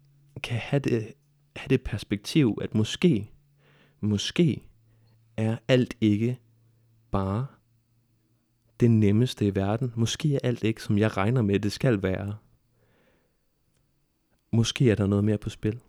kan 0.42 0.59
have 0.59 0.80
det, 0.80 1.12
have 1.57 1.68
det 1.68 1.83
perspektiv, 1.83 2.59
at 2.62 2.74
måske, 2.74 3.30
måske 4.00 4.62
er 5.37 5.57
alt 5.68 5.96
ikke 6.00 6.38
bare 7.11 7.46
det 8.80 8.90
nemmeste 8.90 9.46
i 9.46 9.54
verden. 9.54 9.92
Måske 9.96 10.34
er 10.34 10.38
alt 10.42 10.64
ikke, 10.64 10.82
som 10.82 10.98
jeg 10.98 11.16
regner 11.16 11.42
med, 11.42 11.60
det 11.60 11.72
skal 11.72 12.02
være. 12.02 12.37
Måske 14.52 14.90
er 14.90 14.94
der 14.94 15.06
noget 15.06 15.24
mere 15.24 15.38
på 15.38 15.50
spil. 15.50 15.80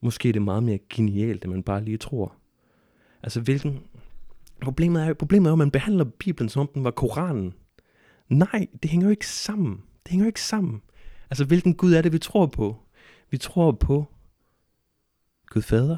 Måske 0.00 0.28
er 0.28 0.32
det 0.32 0.42
meget 0.42 0.62
mere 0.62 0.78
genialt, 0.88 1.44
end 1.44 1.52
man 1.52 1.62
bare 1.62 1.84
lige 1.84 1.96
tror. 1.96 2.36
Altså, 3.22 3.40
hvilken... 3.40 3.80
Problemet 4.60 5.02
er, 5.02 5.14
problemet 5.14 5.48
er 5.48 5.52
at 5.52 5.58
man 5.58 5.70
behandler 5.70 6.04
Bibelen, 6.04 6.48
som 6.48 6.60
om 6.60 6.68
den 6.74 6.84
var 6.84 6.90
Koranen. 6.90 7.54
Nej, 8.28 8.66
det 8.82 8.90
hænger 8.90 9.06
jo 9.06 9.10
ikke 9.10 9.26
sammen. 9.26 9.82
Det 10.02 10.10
hænger 10.10 10.24
jo 10.24 10.28
ikke 10.28 10.42
sammen. 10.42 10.82
Altså, 11.30 11.44
hvilken 11.44 11.74
Gud 11.74 11.92
er 11.92 12.02
det, 12.02 12.12
vi 12.12 12.18
tror 12.18 12.46
på? 12.46 12.76
Vi 13.30 13.38
tror 13.38 13.72
på 13.72 14.04
Gud 15.46 15.62
Fader, 15.62 15.96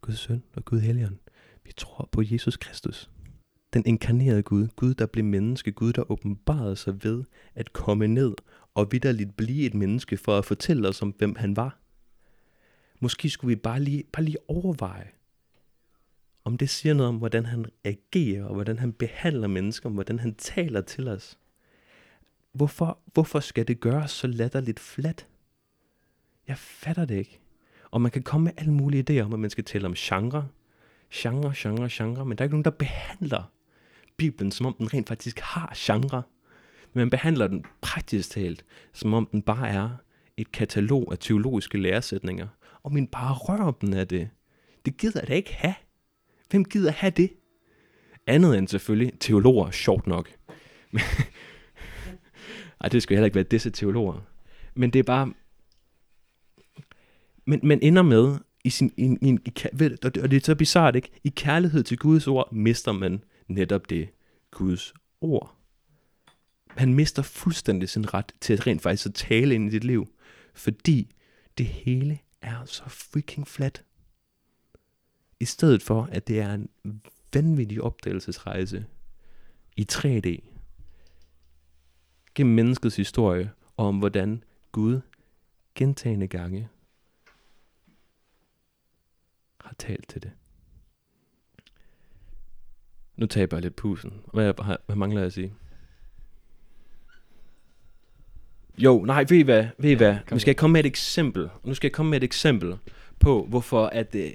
Gud 0.00 0.14
Søn 0.14 0.42
og 0.54 0.64
Gud 0.64 0.80
Helligånd. 0.80 1.18
Vi 1.64 1.72
tror 1.76 2.08
på 2.12 2.22
Jesus 2.24 2.56
Kristus. 2.56 3.10
Den 3.76 3.86
inkarnerede 3.86 4.42
Gud. 4.42 4.68
Gud, 4.76 4.94
der 4.94 5.06
blev 5.06 5.24
menneske. 5.24 5.72
Gud, 5.72 5.92
der 5.92 6.10
åbenbarede 6.10 6.76
sig 6.76 7.04
ved 7.04 7.24
at 7.54 7.72
komme 7.72 8.06
ned 8.06 8.34
og 8.74 8.92
vidderligt 8.92 9.36
blive 9.36 9.66
et 9.66 9.74
menneske 9.74 10.16
for 10.16 10.38
at 10.38 10.44
fortælle 10.44 10.88
os 10.88 11.02
om, 11.02 11.14
hvem 11.18 11.36
han 11.36 11.56
var. 11.56 11.78
Måske 13.00 13.30
skulle 13.30 13.48
vi 13.48 13.60
bare 13.60 13.80
lige, 13.80 14.04
bare 14.12 14.24
lige 14.24 14.38
overveje, 14.48 15.08
om 16.44 16.58
det 16.58 16.70
siger 16.70 16.94
noget 16.94 17.08
om, 17.08 17.16
hvordan 17.16 17.46
han 17.46 17.64
agerer, 17.84 18.44
og 18.44 18.54
hvordan 18.54 18.78
han 18.78 18.92
behandler 18.92 19.48
mennesker, 19.48 19.88
om 19.88 19.94
hvordan 19.94 20.18
han 20.18 20.34
taler 20.34 20.80
til 20.80 21.08
os. 21.08 21.38
Hvorfor, 22.52 22.98
hvorfor 23.12 23.40
skal 23.40 23.68
det 23.68 23.80
gøres 23.80 24.10
så 24.10 24.26
latterligt 24.26 24.80
fladt? 24.80 25.28
Jeg 26.48 26.58
fatter 26.58 27.04
det 27.04 27.16
ikke. 27.16 27.40
Og 27.90 28.00
man 28.00 28.10
kan 28.10 28.22
komme 28.22 28.44
med 28.44 28.52
alle 28.56 28.72
mulige 28.72 29.04
idéer 29.10 29.24
om, 29.24 29.32
at 29.32 29.40
man 29.40 29.50
skal 29.50 29.64
tale 29.64 29.86
om 29.86 29.94
genre, 29.94 30.48
genre, 31.14 31.52
genre, 31.56 31.88
genre, 31.90 32.26
men 32.26 32.38
der 32.38 32.42
er 32.42 32.46
ikke 32.46 32.54
nogen, 32.54 32.64
der 32.64 32.70
behandler 32.70 33.52
Bibelen, 34.16 34.52
som 34.52 34.66
om 34.66 34.74
den 34.78 34.94
rent 34.94 35.08
faktisk 35.08 35.40
har 35.40 35.72
genre. 35.76 36.22
Men 36.92 37.00
man 37.00 37.10
behandler 37.10 37.46
den 37.46 37.64
praktisk 37.80 38.30
talt, 38.30 38.64
som 38.92 39.14
om 39.14 39.28
den 39.32 39.42
bare 39.42 39.68
er 39.68 39.90
et 40.36 40.52
katalog 40.52 41.12
af 41.12 41.18
teologiske 41.18 41.78
læresætninger, 41.78 42.46
og 42.82 42.92
min 42.92 43.06
bare 43.06 43.34
rører 43.34 43.70
den 43.70 43.94
af 43.94 44.08
det. 44.08 44.28
Det 44.84 44.96
gider 44.96 45.20
jeg 45.20 45.28
da 45.28 45.34
ikke 45.34 45.54
have. 45.54 45.74
Hvem 46.50 46.64
gider 46.64 46.90
have 46.90 47.10
det? 47.10 47.30
Andet 48.26 48.58
end 48.58 48.68
selvfølgelig 48.68 49.12
teologer, 49.20 49.70
sjovt 49.70 50.06
nok. 50.06 50.30
Ej, 52.80 52.88
det 52.88 53.02
skal 53.02 53.16
heller 53.16 53.24
ikke 53.24 53.34
være 53.34 53.44
disse 53.44 53.70
teologer. 53.70 54.26
Men 54.74 54.90
det 54.90 54.98
er 54.98 55.02
bare... 55.02 55.32
Men 57.46 57.60
man 57.62 57.78
ender 57.82 58.02
med, 58.02 58.36
i 58.64 58.70
sin, 58.70 58.92
i, 58.96 59.04
i, 59.22 59.38
i, 59.44 59.52
ved, 59.72 60.04
og 60.04 60.30
det 60.30 60.36
er 60.36 60.40
så 60.44 60.54
bizart, 60.54 60.96
ikke? 60.96 61.10
I 61.24 61.28
kærlighed 61.28 61.82
til 61.82 61.98
Guds 61.98 62.26
ord 62.26 62.52
mister 62.52 62.92
man 62.92 63.20
netop 63.48 63.90
det 63.90 64.08
Guds 64.50 64.94
ord. 65.20 65.56
Han 66.68 66.94
mister 66.94 67.22
fuldstændig 67.22 67.88
sin 67.88 68.14
ret 68.14 68.32
til 68.40 68.52
at 68.52 68.66
rent 68.66 68.82
faktisk 68.82 69.06
at 69.06 69.14
tale 69.14 69.54
ind 69.54 69.68
i 69.68 69.70
dit 69.70 69.84
liv, 69.84 70.08
fordi 70.54 71.14
det 71.58 71.66
hele 71.66 72.18
er 72.42 72.64
så 72.64 72.84
freaking 72.88 73.48
flat. 73.48 73.84
I 75.40 75.44
stedet 75.44 75.82
for, 75.82 76.02
at 76.12 76.28
det 76.28 76.40
er 76.40 76.54
en 76.54 76.70
vanvittig 77.34 77.82
opdagelsesrejse 77.82 78.86
i 79.76 79.86
3D 79.92 80.52
gennem 82.34 82.54
menneskets 82.54 82.96
historie, 82.96 83.52
og 83.76 83.86
om 83.86 83.98
hvordan 83.98 84.44
Gud 84.72 85.00
gentagende 85.74 86.28
gange 86.28 86.68
har 89.60 89.74
talt 89.78 90.08
til 90.08 90.22
det. 90.22 90.32
Nu 93.16 93.26
taber 93.26 93.56
jeg 93.56 93.62
lidt 93.62 93.76
pusen. 93.76 94.12
Hvad, 94.32 94.52
hvad 94.86 94.96
mangler 94.96 95.20
jeg 95.20 95.26
at 95.26 95.32
sige? 95.32 95.52
Jo, 98.78 99.04
nej, 99.04 99.24
ved 99.28 99.38
I 99.38 99.42
hvad? 99.42 99.66
Ved 99.78 99.90
I 99.90 99.94
hvad? 99.94 100.16
Nu 100.30 100.38
skal 100.38 100.50
jeg 100.50 100.56
komme 100.56 100.72
med 100.72 100.80
et 100.80 100.86
eksempel. 100.86 101.48
Nu 101.64 101.74
skal 101.74 101.88
jeg 101.88 101.92
komme 101.92 102.10
med 102.10 102.16
et 102.16 102.24
eksempel 102.24 102.76
på, 103.18 103.46
hvorfor 103.48 103.86
at... 103.86 104.14
Øh, 104.14 104.30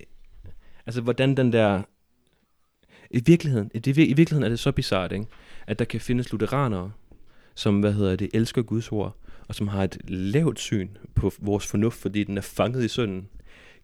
altså, 0.85 1.01
hvordan 1.01 1.37
den 1.37 1.53
der... 1.53 1.81
I 3.11 3.23
virkeligheden, 3.25 3.67
det, 3.73 3.87
I 3.87 3.91
virkeligheden 3.91 4.43
er 4.43 4.49
det 4.49 4.59
så 4.59 4.71
bizart, 4.71 5.11
ikke? 5.11 5.25
At 5.67 5.79
der 5.79 5.85
kan 5.85 6.01
findes 6.01 6.31
lutheranere, 6.31 6.91
som, 7.55 7.79
hvad 7.79 7.93
hedder 7.93 8.15
det, 8.15 8.29
elsker 8.33 8.61
Guds 8.61 8.91
ord, 8.91 9.17
og 9.47 9.55
som 9.55 9.67
har 9.67 9.83
et 9.83 9.97
lavt 10.09 10.59
syn 10.59 10.89
på 11.15 11.31
vores 11.39 11.67
fornuft, 11.67 11.97
fordi 11.97 12.23
den 12.23 12.37
er 12.37 12.41
fanget 12.41 12.83
i 12.83 12.87
synden, 12.87 13.29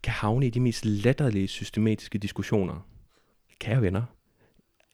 kan 0.04 0.14
havne 0.14 0.48
i 0.48 0.50
de 0.50 0.60
mest 0.60 0.86
latterlige 0.86 1.48
systematiske 1.48 2.18
diskussioner. 2.18 2.88
Kære 3.60 3.82
venner, 3.82 4.04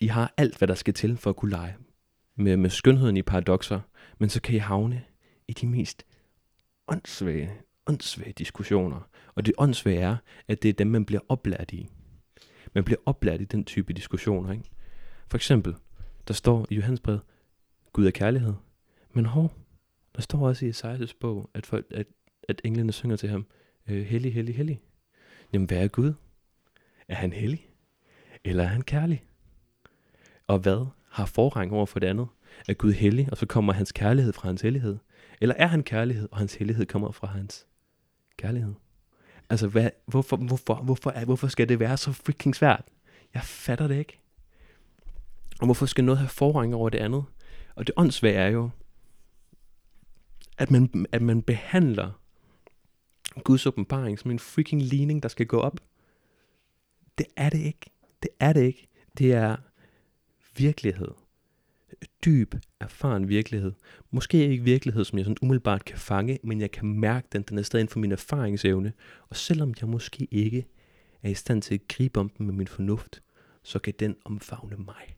i 0.04 0.08
har 0.08 0.34
alt, 0.38 0.58
hvad 0.58 0.68
der 0.68 0.74
skal 0.74 0.94
til 0.94 1.18
for 1.18 1.30
at 1.30 1.36
kunne 1.36 1.52
lege 1.52 1.76
med, 2.36 2.58
med 2.58 2.70
skønheden 2.70 3.18
i 3.18 3.22
paradoxer, 3.22 3.80
men 4.18 4.30
så 4.30 4.42
kan 4.42 4.56
I 4.56 4.58
havne 4.58 5.04
i 5.48 5.54
de 5.54 5.68
mest 5.68 6.06
åndssvage, 6.88 7.52
åndssvage 7.88 8.34
diskussioner. 8.38 9.10
Og 9.36 9.46
det 9.46 9.54
åndssvage 9.58 10.00
er, 10.00 10.18
at 10.48 10.63
det 10.63 10.70
er 10.70 10.74
dem, 10.74 10.88
man 10.88 11.06
bliver 11.06 11.22
oplært 11.30 11.72
i. 11.72 11.89
Man 12.74 12.84
bliver 12.84 13.00
oplært 13.06 13.42
i 13.42 13.46
den 13.46 13.66
type 13.66 13.94
diskussioner. 13.94 14.52
Ikke? 14.52 14.70
For 15.28 15.38
eksempel, 15.38 15.76
der 16.28 16.34
står 16.34 16.68
i 16.70 16.76
Johannes 16.76 17.00
brev, 17.00 17.20
Gud 17.94 18.06
er 18.06 18.12
kærlighed. 18.12 18.54
Men 19.13 19.26
hov, 19.26 19.52
der 20.16 20.22
står 20.22 20.48
også 20.48 20.66
i 20.66 20.70
Esajas 20.70 21.13
bog, 21.13 21.50
at, 21.54 21.66
folk, 21.66 21.86
at, 21.92 22.08
at 22.50 22.62
englene 22.63 22.92
synger 22.92 23.16
til 23.16 23.30
ham, 23.30 23.46
øh, 23.89 24.06
hellig, 24.06 24.34
hellig, 24.34 24.56
hellig. 24.56 24.82
Jamen, 25.54 25.68
hvad 25.68 25.84
er 25.84 25.88
Gud? 25.88 26.13
Er 27.08 27.16
han 27.16 27.34
hellig? 27.34 27.70
Eller 28.44 28.63
er 28.63 28.68
han 28.68 28.82
kærlig? 28.82 29.26
Og 30.47 30.60
hvad 30.60 30.86
har 31.10 31.25
forrang 31.25 31.71
over 31.71 31.86
for 31.86 31.99
det 31.99 32.08
andet? 32.08 32.27
Er 32.67 32.73
Gud 32.73 32.91
hellig, 32.91 33.27
og 33.32 33.38
så 33.38 33.45
kommer 33.45 33.73
hans 33.73 33.91
kærlighed 33.91 34.34
fra 34.34 34.47
hans 34.47 34.62
hellighed? 34.62 34.97
Eller 35.41 35.56
er 35.56 35.67
han 35.67 35.84
kærlighed, 35.84 36.29
og 36.32 36.38
hans 36.38 36.56
hellighed 36.56 36.86
kommer 36.86 37.12
fra 37.12 37.27
hans 37.27 37.65
kærlighed? 38.38 38.73
Altså, 39.49 39.67
hvad, 39.67 39.89
hvorfor, 40.06 40.38
hvorfor, 40.38 40.75
hvorfor, 40.75 41.10
er, 41.10 41.25
hvorfor 41.25 41.47
skal 41.47 41.69
det 41.69 41.79
være 41.79 41.97
så 41.97 42.12
freaking 42.12 42.56
svært? 42.56 42.84
Jeg 43.34 43.41
fatter 43.43 43.88
det 43.88 43.95
ikke. 43.95 44.19
Og 45.60 45.65
hvorfor 45.65 45.86
skal 45.86 46.03
noget 46.03 46.17
have 46.17 46.29
forrang 46.29 46.75
over 46.75 46.89
det 46.89 46.97
andet? 46.97 47.23
Og 47.75 47.88
det 47.88 47.93
åndssvage 47.97 48.36
er 48.36 48.47
jo, 48.47 48.69
at 50.58 50.71
man, 50.71 51.06
at 51.12 51.21
man 51.21 51.41
behandler 51.41 52.12
Guds 53.43 53.65
åbenbaring 53.65 54.19
som 54.19 54.32
en 54.32 54.39
freaking 54.39 54.82
ligning, 54.82 55.23
der 55.23 55.29
skal 55.29 55.45
gå 55.45 55.60
op. 55.60 55.79
Det 57.17 57.25
er 57.36 57.49
det 57.49 57.60
ikke. 57.60 57.91
Det 58.23 58.29
er 58.39 58.53
det 58.53 58.62
ikke. 58.62 58.88
Det 59.17 59.34
er 59.34 59.58
virkelighed. 60.58 61.12
Dyb, 62.26 62.56
erfaren 62.80 63.28
virkelighed. 63.28 63.74
Måske 64.12 64.48
ikke 64.48 64.63
virkelighed, 64.63 65.06
som 65.06 65.18
jeg 65.18 65.26
sådan 65.26 65.38
umiddelbart 65.42 65.86
kan 65.86 65.98
fange, 65.98 66.39
men 66.44 66.62
jeg 66.62 66.72
kan 66.72 66.88
mærke 66.88 67.28
den. 67.32 67.42
Den 67.42 67.58
er 67.58 67.62
stadig 67.62 67.82
inden 67.82 67.92
for 67.92 68.00
min 68.00 68.12
erfaringsevne. 68.12 68.94
Og 69.30 69.36
selvom 69.36 69.74
jeg 69.82 69.89
måske 69.89 70.28
ikke 70.32 70.66
er 71.24 71.30
i 71.30 71.34
stand 71.34 71.62
til 71.62 71.74
at 71.74 71.88
gribe 71.88 72.20
om 72.20 72.30
den 72.30 72.46
med 72.46 72.54
min 72.54 72.68
fornuft, 72.68 73.24
så 73.63 73.80
kan 73.80 73.94
den 74.00 74.16
omfavne 74.26 74.76
mig 74.78 75.18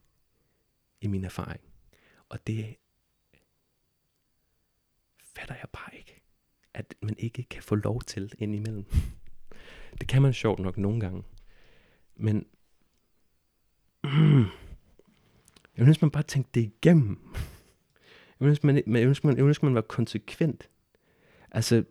i 1.02 1.08
min 1.08 1.24
erfaring. 1.24 1.62
Og 2.30 2.48
det 2.48 2.76
fatter 5.36 5.56
jeg 5.56 5.70
bare 5.74 5.98
ikke, 5.98 6.22
at 6.74 6.96
man 7.02 7.16
ikke 7.18 7.44
kan 7.44 7.64
få 7.64 7.76
lov 7.76 8.02
til 8.02 8.32
indimellem. 8.38 8.86
Det 10.00 10.08
kan 10.08 10.22
man 10.22 10.34
sjovt 10.34 10.60
nok 10.60 10.78
nogle 10.78 11.00
gange. 11.00 11.24
Men 12.16 12.46
jeg 15.78 15.88
ønsker, 15.88 16.06
man 16.06 16.12
bare 16.12 16.24
tænkte 16.24 16.60
det 16.60 16.62
igennem. 16.62 17.20
Jeg 18.40 18.48
ønsker, 18.48 18.66
man, 18.66 18.76
jeg 18.76 19.08
ønsker, 19.08 19.28
man, 19.28 19.38
jeg 19.38 19.46
ønsker, 19.46 19.68
man 19.68 19.76
var 19.76 19.82
konsekvent. 19.82 20.70
Altså, 21.52 21.84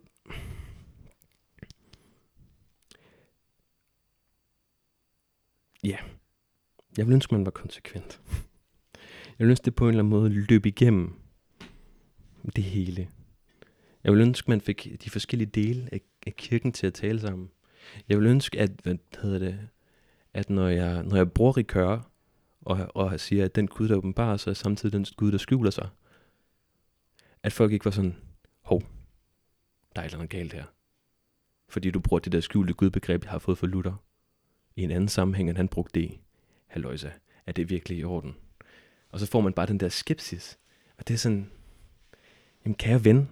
ja, 5.83 5.97
jeg 6.97 7.07
vil 7.07 7.13
ønske, 7.13 7.35
man 7.35 7.45
var 7.45 7.51
konsekvent. 7.51 8.21
Jeg 9.25 9.39
ville 9.39 9.51
ønske, 9.51 9.65
det 9.65 9.75
på 9.75 9.85
en 9.85 9.89
eller 9.89 10.03
anden 10.03 10.09
måde 10.09 10.29
løb 10.29 10.65
igennem 10.65 11.13
det 12.55 12.63
hele. 12.63 13.09
Jeg 14.03 14.13
vil 14.13 14.21
ønske, 14.21 14.51
man 14.51 14.61
fik 14.61 14.87
de 15.03 15.09
forskellige 15.09 15.49
dele 15.49 15.89
af, 15.91 16.01
af 16.27 16.35
kirken 16.35 16.71
til 16.71 16.87
at 16.87 16.93
tale 16.93 17.19
sammen. 17.19 17.49
Jeg 18.09 18.19
vil 18.19 18.27
ønske, 18.27 18.59
at, 18.59 18.71
hvad 18.83 18.95
hedder 19.21 19.39
det, 19.39 19.67
at 20.33 20.49
når 20.49 20.67
jeg, 20.67 21.03
når 21.03 21.15
jeg 21.15 21.31
bruger 21.31 21.57
rikør, 21.57 22.11
og, 22.65 22.95
og 22.95 23.19
siger, 23.19 23.45
at 23.45 23.55
den 23.55 23.67
Gud, 23.67 23.87
der 23.87 23.95
åbenbarer 23.95 24.37
sig, 24.37 24.49
er 24.49 24.53
samtidig 24.53 24.93
den 24.93 25.05
Gud, 25.17 25.31
der 25.31 25.37
skjuler 25.37 25.71
sig, 25.71 25.89
at 27.43 27.53
folk 27.53 27.71
ikke 27.71 27.85
var 27.85 27.91
sådan, 27.91 28.15
hov, 28.61 28.81
der 29.95 30.01
er 30.01 30.05
et 30.05 30.05
eller 30.05 30.17
andet 30.17 30.29
galt 30.29 30.53
her. 30.53 30.65
Fordi 31.69 31.91
du 31.91 31.99
bruger 31.99 32.19
det 32.19 32.31
der 32.31 32.39
skjulte 32.39 32.73
Gud-begreb, 32.73 33.23
jeg 33.23 33.31
har 33.31 33.39
fået 33.39 33.57
fra 33.57 33.67
Luther, 33.67 34.03
i 34.75 34.83
en 34.83 34.91
anden 34.91 35.09
sammenhæng, 35.09 35.49
end 35.49 35.57
han 35.57 35.67
brugte 35.67 35.99
det 35.99 36.05
i. 36.05 36.19
Halløjsa, 36.67 37.09
er 37.45 37.51
det 37.51 37.69
virkelig 37.69 37.97
i 37.97 38.03
orden? 38.03 38.35
Og 39.09 39.19
så 39.19 39.25
får 39.25 39.41
man 39.41 39.53
bare 39.53 39.65
den 39.65 39.79
der 39.79 39.89
skepsis. 39.89 40.59
Og 40.97 41.07
det 41.07 41.13
er 41.13 41.17
sådan, 41.17 41.51
jamen 42.65 42.75
kære 42.75 43.03
ven, 43.03 43.29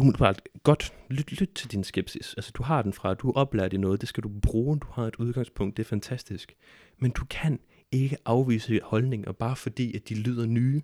umiddelbart 0.00 0.40
godt, 0.62 0.94
lyt, 1.10 1.40
lyt 1.40 1.50
til 1.54 1.72
din 1.72 1.84
skepsis. 1.84 2.34
Altså 2.34 2.52
du 2.54 2.62
har 2.62 2.82
den 2.82 2.92
fra, 2.92 3.14
du 3.14 3.28
er 3.28 3.34
oplært 3.34 3.72
i 3.72 3.76
noget, 3.76 4.00
det 4.00 4.08
skal 4.08 4.22
du 4.22 4.28
bruge, 4.42 4.78
du 4.78 4.86
har 4.92 5.04
et 5.04 5.16
udgangspunkt, 5.16 5.76
det 5.76 5.82
er 5.82 5.88
fantastisk. 5.88 6.56
Men 6.98 7.10
du 7.10 7.24
kan 7.24 7.60
ikke 7.92 8.16
afvise 8.24 8.80
holdninger, 8.82 9.32
bare 9.32 9.56
fordi, 9.56 9.96
at 9.96 10.08
de 10.08 10.14
lyder 10.14 10.46
nye. 10.46 10.82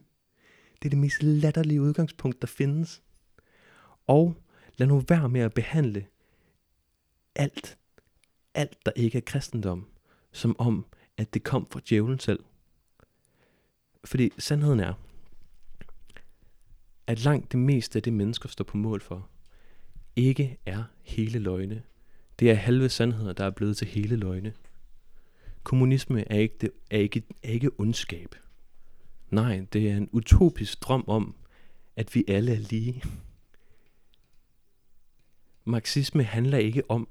Det 0.83 0.89
er 0.89 0.91
det 0.91 0.99
mest 0.99 1.23
latterlige 1.23 1.83
udgangspunkt, 1.83 2.41
der 2.41 2.47
findes. 2.47 3.03
Og 4.07 4.43
lad 4.77 4.87
nu 4.87 5.05
være 5.09 5.29
med 5.29 5.41
at 5.41 5.55
behandle 5.55 6.07
alt, 7.35 7.79
alt 8.55 8.87
der 8.87 8.93
ikke 8.97 9.19
er 9.19 9.23
kristendom, 9.23 9.87
som 10.33 10.57
om, 10.59 10.87
at 11.17 11.35
det 11.35 11.43
kom 11.43 11.67
fra 11.71 11.81
djævlen 11.89 12.19
selv. 12.19 12.45
Fordi 14.05 14.31
sandheden 14.39 14.81
er, 14.81 14.95
at 17.07 17.25
langt 17.25 17.53
det 17.53 17.61
meste 17.61 17.99
af 17.99 18.03
det, 18.03 18.13
mennesker 18.13 18.49
står 18.49 18.65
på 18.65 18.77
mål 18.77 19.01
for, 19.01 19.29
ikke 20.17 20.59
er 20.67 20.85
hele 21.03 21.39
løgne. 21.39 21.83
Det 22.39 22.51
er 22.51 22.55
halve 22.55 22.89
sandheder, 22.89 23.33
der 23.33 23.45
er 23.45 23.51
blevet 23.51 23.77
til 23.77 23.87
hele 23.87 24.17
løgne 24.17 24.53
kommunisme 25.63 26.33
er 26.33 26.39
ikke, 26.39 26.57
det, 26.61 26.71
er, 26.91 26.99
ikke, 26.99 27.23
er 27.43 27.49
ikke 27.49 27.71
ondskab. 27.79 28.35
Nej, 29.31 29.67
det 29.73 29.91
er 29.91 29.97
en 29.97 30.09
utopisk 30.13 30.83
drøm 30.83 31.05
om, 31.07 31.35
at 31.97 32.15
vi 32.15 32.25
alle 32.29 32.53
er 32.53 32.59
lige. 32.59 33.03
Marxisme 35.65 36.23
handler 36.23 36.59
ikke 36.59 36.91
om, 36.91 37.09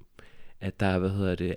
at 0.60 0.80
der 0.80 0.86
er, 0.86 1.00
hvad 1.00 1.10
hedder 1.10 1.36
det, 1.36 1.56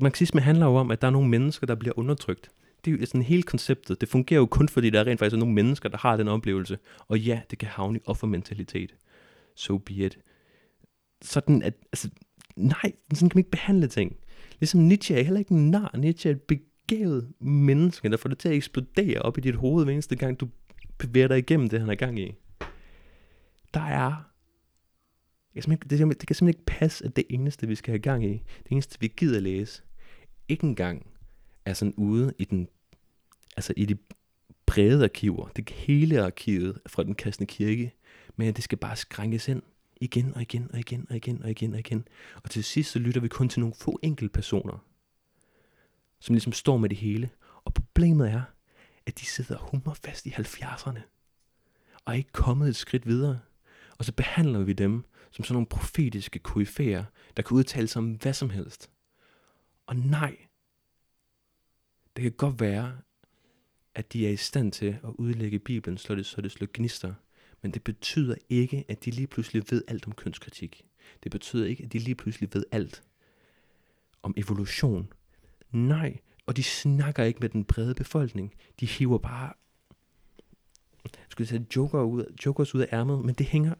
marxisme 0.00 0.40
handler 0.40 0.66
jo 0.66 0.74
om, 0.74 0.90
at 0.90 1.00
der 1.00 1.06
er 1.06 1.12
nogle 1.12 1.28
mennesker, 1.28 1.66
der 1.66 1.74
bliver 1.74 1.98
undertrykt. 1.98 2.50
Det 2.84 2.94
er 2.94 2.98
jo 2.98 3.06
sådan 3.06 3.22
hele 3.22 3.42
konceptet. 3.42 4.00
Det 4.00 4.08
fungerer 4.08 4.40
jo 4.40 4.46
kun, 4.46 4.68
fordi 4.68 4.90
der 4.90 5.00
er 5.00 5.06
rent 5.06 5.18
faktisk 5.18 5.34
er 5.34 5.38
nogle 5.38 5.54
mennesker, 5.54 5.88
der 5.88 5.98
har 5.98 6.16
den 6.16 6.28
oplevelse. 6.28 6.78
Og 7.08 7.20
ja, 7.20 7.40
det 7.50 7.58
kan 7.58 7.68
havne 7.68 7.98
i 7.98 8.02
offermentalitet. 8.06 8.94
So 9.54 9.78
be 9.78 9.92
it. 9.92 10.18
Sådan 11.22 11.62
at, 11.62 11.74
altså, 11.92 12.10
nej, 12.56 12.92
sådan 13.14 13.28
kan 13.28 13.36
man 13.36 13.40
ikke 13.40 13.50
behandle 13.50 13.88
ting. 13.88 14.16
Ligesom 14.62 14.80
Nietzsche 14.80 15.16
er 15.16 15.22
heller 15.22 15.38
ikke 15.38 15.54
en 15.54 15.70
nar. 15.70 15.96
Nietzsche 15.96 16.30
er 16.30 16.34
et 16.34 16.42
begavet 16.42 17.32
menneske, 17.40 18.08
der 18.08 18.16
får 18.16 18.28
det 18.28 18.38
til 18.38 18.48
at 18.48 18.54
eksplodere 18.54 19.22
op 19.22 19.38
i 19.38 19.40
dit 19.40 19.54
hoved, 19.54 19.84
hver 19.84 19.92
eneste 19.92 20.16
gang 20.16 20.40
du 20.40 20.48
bevæger 20.98 21.28
dig 21.28 21.38
igennem 21.38 21.68
det, 21.68 21.80
han 21.80 21.90
er 21.90 21.94
gang 21.94 22.18
i. 22.18 22.34
Der 23.74 23.80
er 23.80 24.24
jeg 25.54 25.64
det, 25.64 25.90
det, 25.90 25.98
kan 25.98 26.08
simpelthen 26.08 26.48
ikke 26.48 26.64
passe, 26.66 27.04
at 27.04 27.16
det 27.16 27.24
eneste, 27.30 27.68
vi 27.68 27.74
skal 27.74 27.92
have 27.92 27.98
gang 27.98 28.24
i, 28.24 28.32
det 28.32 28.70
eneste, 28.70 29.00
vi 29.00 29.12
gider 29.16 29.40
læse, 29.40 29.82
ikke 30.48 30.64
engang 30.64 31.06
er 31.64 31.72
sådan 31.72 31.94
ude 31.96 32.32
i 32.38 32.44
den, 32.44 32.68
altså 33.56 33.72
i 33.76 33.84
de 33.84 33.96
brede 34.66 35.04
arkiver, 35.04 35.48
det 35.48 35.70
hele 35.70 36.24
arkivet 36.24 36.78
fra 36.86 37.02
den 37.02 37.14
kristne 37.14 37.46
kirke, 37.46 37.94
men 38.36 38.54
det 38.54 38.64
skal 38.64 38.78
bare 38.78 38.96
skrænkes 38.96 39.48
ind 39.48 39.62
igen 40.02 40.34
og 40.34 40.42
igen 40.42 40.70
og 40.72 40.78
igen 40.78 41.06
og 41.10 41.16
igen 41.16 41.42
og 41.42 41.50
igen 41.50 41.72
og 41.72 41.78
igen. 41.78 42.08
Og 42.42 42.50
til 42.50 42.64
sidst 42.64 42.90
så 42.90 42.98
lytter 42.98 43.20
vi 43.20 43.28
kun 43.28 43.48
til 43.48 43.60
nogle 43.60 43.74
få 43.74 43.98
enkelte 44.02 44.32
personer, 44.32 44.78
som 46.20 46.34
ligesom 46.34 46.52
står 46.52 46.76
med 46.76 46.88
det 46.88 46.98
hele. 46.98 47.30
Og 47.64 47.74
problemet 47.74 48.30
er, 48.30 48.42
at 49.06 49.18
de 49.18 49.26
sidder 49.26 49.58
hummerfast 49.58 50.26
i 50.26 50.30
70'erne, 50.30 51.00
og 52.04 52.12
er 52.12 52.16
ikke 52.16 52.32
kommet 52.32 52.68
et 52.68 52.76
skridt 52.76 53.06
videre. 53.06 53.40
Og 53.98 54.04
så 54.04 54.12
behandler 54.12 54.60
vi 54.60 54.72
dem 54.72 55.04
som 55.30 55.44
sådan 55.44 55.54
nogle 55.54 55.66
profetiske 55.66 56.38
koryfæer, 56.38 57.04
der 57.36 57.42
kan 57.42 57.56
udtale 57.56 57.88
sig 57.88 58.00
om 58.00 58.12
hvad 58.12 58.32
som 58.32 58.50
helst. 58.50 58.90
Og 59.86 59.96
nej, 59.96 60.36
det 62.16 62.22
kan 62.22 62.32
godt 62.32 62.60
være, 62.60 62.98
at 63.94 64.12
de 64.12 64.26
er 64.26 64.30
i 64.30 64.36
stand 64.36 64.72
til 64.72 64.98
at 65.04 65.10
udlægge 65.18 65.58
Bibelen, 65.58 65.98
så 65.98 66.14
det, 66.14 66.26
så 66.26 66.40
det 66.40 66.52
slår 66.52 66.68
gnister. 66.74 67.14
Men 67.62 67.70
det 67.70 67.84
betyder 67.84 68.34
ikke, 68.48 68.84
at 68.88 69.04
de 69.04 69.10
lige 69.10 69.26
pludselig 69.26 69.62
ved 69.70 69.82
alt 69.88 70.06
om 70.06 70.12
kønskritik. 70.12 70.84
Det 71.22 71.32
betyder 71.32 71.66
ikke, 71.66 71.84
at 71.84 71.92
de 71.92 71.98
lige 71.98 72.14
pludselig 72.14 72.48
ved 72.54 72.64
alt 72.72 73.02
om 74.22 74.34
evolution. 74.36 75.12
Nej, 75.70 76.18
og 76.46 76.56
de 76.56 76.62
snakker 76.62 77.24
ikke 77.24 77.40
med 77.40 77.48
den 77.48 77.64
brede 77.64 77.94
befolkning. 77.94 78.54
De 78.80 78.86
hiver 78.86 79.18
bare 79.18 79.52
jeg 81.04 81.12
skulle 81.28 81.48
sige, 81.48 81.66
joker 81.76 82.02
ud, 82.02 82.24
jokers 82.46 82.74
ud 82.74 82.80
af 82.80 82.88
ærmet, 82.92 83.24
men 83.24 83.34
det 83.34 83.46
hænger, 83.46 83.74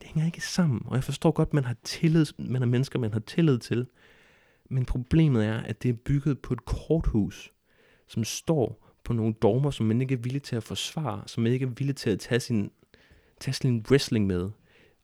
det 0.00 0.08
hænger 0.08 0.26
ikke 0.26 0.40
sammen. 0.40 0.82
Og 0.86 0.94
jeg 0.94 1.04
forstår 1.04 1.30
godt, 1.30 1.54
man 1.54 1.64
har 1.64 1.76
tillid, 1.84 2.26
man 2.38 2.62
er 2.62 2.66
mennesker, 2.66 2.98
man 2.98 3.12
har 3.12 3.20
tillid 3.20 3.58
til. 3.58 3.86
Men 4.70 4.84
problemet 4.84 5.44
er, 5.44 5.56
at 5.60 5.82
det 5.82 5.88
er 5.88 5.92
bygget 5.92 6.38
på 6.38 6.54
et 6.54 6.64
korthus, 6.64 7.52
som 8.06 8.24
står 8.24 8.86
på 9.04 9.12
nogle 9.12 9.34
dogmer, 9.42 9.70
som 9.70 9.86
man 9.86 10.00
ikke 10.00 10.14
er 10.14 10.18
villig 10.18 10.42
til 10.42 10.56
at 10.56 10.62
forsvare, 10.62 11.22
som 11.26 11.42
man 11.42 11.52
ikke 11.52 11.66
er 11.66 11.70
villig 11.70 11.96
til 11.96 12.10
at 12.10 12.18
tage 12.18 12.40
sin, 12.40 12.70
tage 13.40 13.54
sin 13.54 13.84
wrestling 13.90 14.26
med. 14.26 14.50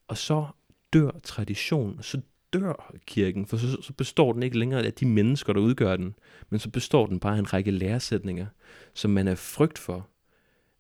Og 0.09 0.19
så 0.19 0.47
dør 0.93 1.11
traditionen, 1.23 2.03
så 2.03 2.21
dør 2.53 2.95
kirken, 3.07 3.47
for 3.47 3.57
så, 3.57 3.83
så 3.83 3.93
består 3.93 4.33
den 4.33 4.43
ikke 4.43 4.59
længere 4.59 4.83
af 4.83 4.93
de 4.93 5.07
mennesker, 5.07 5.53
der 5.53 5.61
udgør 5.61 5.97
den, 5.97 6.15
men 6.51 6.61
så 6.61 6.71
består 6.71 7.07
den 7.07 7.21
bare 7.21 7.35
af 7.35 7.39
en 7.39 7.53
række 7.53 7.71
læresætninger, 7.71 8.47
som 8.95 9.11
man 9.11 9.29
er 9.29 9.35
frygt 9.35 9.79
for, 9.79 10.09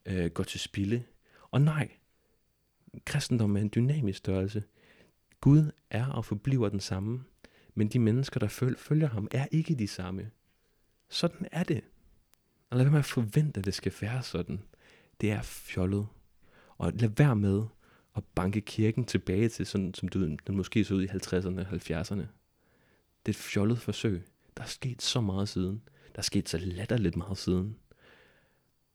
øh, 0.06 0.30
går 0.30 0.44
til 0.44 0.60
spilde. 0.60 1.02
Og 1.50 1.60
nej, 1.60 1.88
kristendom 3.04 3.56
er 3.56 3.60
en 3.60 3.72
dynamisk 3.74 4.18
størrelse. 4.18 4.62
Gud 5.40 5.70
er 5.90 6.06
og 6.06 6.24
forbliver 6.24 6.68
den 6.68 6.80
samme, 6.80 7.24
men 7.74 7.88
de 7.88 7.98
mennesker, 7.98 8.40
der 8.40 8.48
føl- 8.48 8.78
følger 8.78 9.08
ham, 9.08 9.28
er 9.30 9.46
ikke 9.50 9.74
de 9.74 9.88
samme. 9.88 10.30
Sådan 11.08 11.46
er 11.52 11.64
det. 11.64 11.80
Og 12.70 12.76
lad 12.76 12.84
være 12.84 12.90
med 12.90 12.98
at 12.98 13.04
forvente, 13.04 13.58
at 13.58 13.64
det 13.64 13.74
skal 13.74 13.92
være 14.00 14.22
sådan. 14.22 14.62
Det 15.20 15.30
er 15.30 15.42
fjollet. 15.42 16.06
Og 16.78 16.92
lad 16.92 17.08
være 17.08 17.36
med 17.36 17.62
at 18.16 18.24
banke 18.34 18.60
kirken 18.60 19.04
tilbage 19.04 19.48
til 19.48 19.66
sådan, 19.66 19.94
som 19.94 20.08
du, 20.08 20.20
den 20.24 20.56
måske 20.56 20.84
så 20.84 20.94
ud 20.94 21.02
i 21.02 21.06
50'erne 21.06 21.60
og 21.60 21.72
70'erne. 21.72 22.26
Det 23.26 23.26
er 23.26 23.28
et 23.28 23.36
fjollet 23.36 23.78
forsøg. 23.78 24.22
Der 24.56 24.62
er 24.62 24.66
sket 24.66 25.02
så 25.02 25.20
meget 25.20 25.48
siden. 25.48 25.82
Der 26.12 26.18
er 26.18 26.22
sket 26.22 26.48
så 26.48 26.58
latterligt 26.58 27.16
meget 27.16 27.38
siden. 27.38 27.76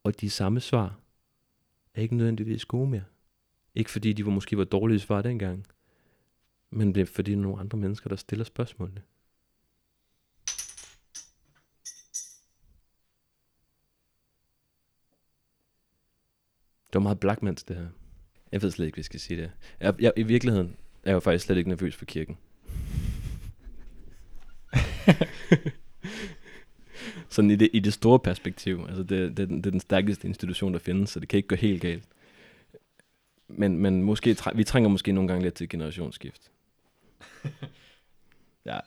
Og 0.04 0.20
de 0.20 0.30
samme 0.30 0.60
svar 0.60 1.00
er 1.94 2.02
ikke 2.02 2.16
nødvendigvis 2.16 2.64
gode 2.64 2.90
mere. 2.90 3.04
Ikke 3.74 3.90
fordi 3.90 4.12
de 4.12 4.24
var 4.24 4.32
måske 4.32 4.58
var 4.58 4.64
dårlige 4.64 5.00
svar 5.00 5.22
dengang, 5.22 5.66
men 6.70 6.94
det 6.94 7.00
er 7.00 7.06
fordi 7.06 7.30
der 7.30 7.36
er 7.36 7.40
nogle 7.40 7.60
andre 7.60 7.78
mennesker, 7.78 8.08
der 8.08 8.16
stiller 8.16 8.44
spørgsmålene. 8.44 9.02
Det 16.92 16.98
var 16.98 17.00
meget 17.00 17.20
Blackmans, 17.20 17.62
det 17.62 17.76
her. 17.76 17.86
Jeg 18.52 18.62
ved 18.62 18.70
slet 18.70 18.86
ikke, 18.86 18.96
hvad 18.96 19.00
jeg 19.00 19.04
skal 19.04 19.20
sige 19.20 19.42
det. 19.42 19.50
Jeg, 19.80 19.94
jeg, 20.00 20.12
I 20.16 20.22
virkeligheden 20.22 20.76
er 21.04 21.10
jeg 21.10 21.14
jo 21.14 21.20
faktisk 21.20 21.44
slet 21.44 21.56
ikke 21.56 21.70
nervøs 21.70 21.96
for 21.96 22.04
kirken. 22.04 22.38
Sådan 27.28 27.50
i 27.50 27.56
det, 27.56 27.70
i 27.72 27.78
det 27.78 27.92
store 27.92 28.18
perspektiv. 28.18 28.84
Altså 28.88 29.02
det, 29.02 29.36
det, 29.36 29.48
det 29.48 29.66
er 29.66 29.70
den 29.70 29.80
stærkeste 29.80 30.28
institution, 30.28 30.72
der 30.72 30.78
findes, 30.78 31.10
så 31.10 31.20
det 31.20 31.28
kan 31.28 31.36
ikke 31.36 31.48
gå 31.48 31.54
helt 31.54 31.82
galt. 31.82 32.04
Men, 33.48 33.78
men 33.78 34.02
måske, 34.02 34.36
vi 34.54 34.64
trænger 34.64 34.88
måske 34.90 35.12
nogle 35.12 35.28
gange 35.28 35.42
lidt 35.42 35.54
til 35.54 35.68
generationsskift. 35.68 36.50
ja, 38.66 38.78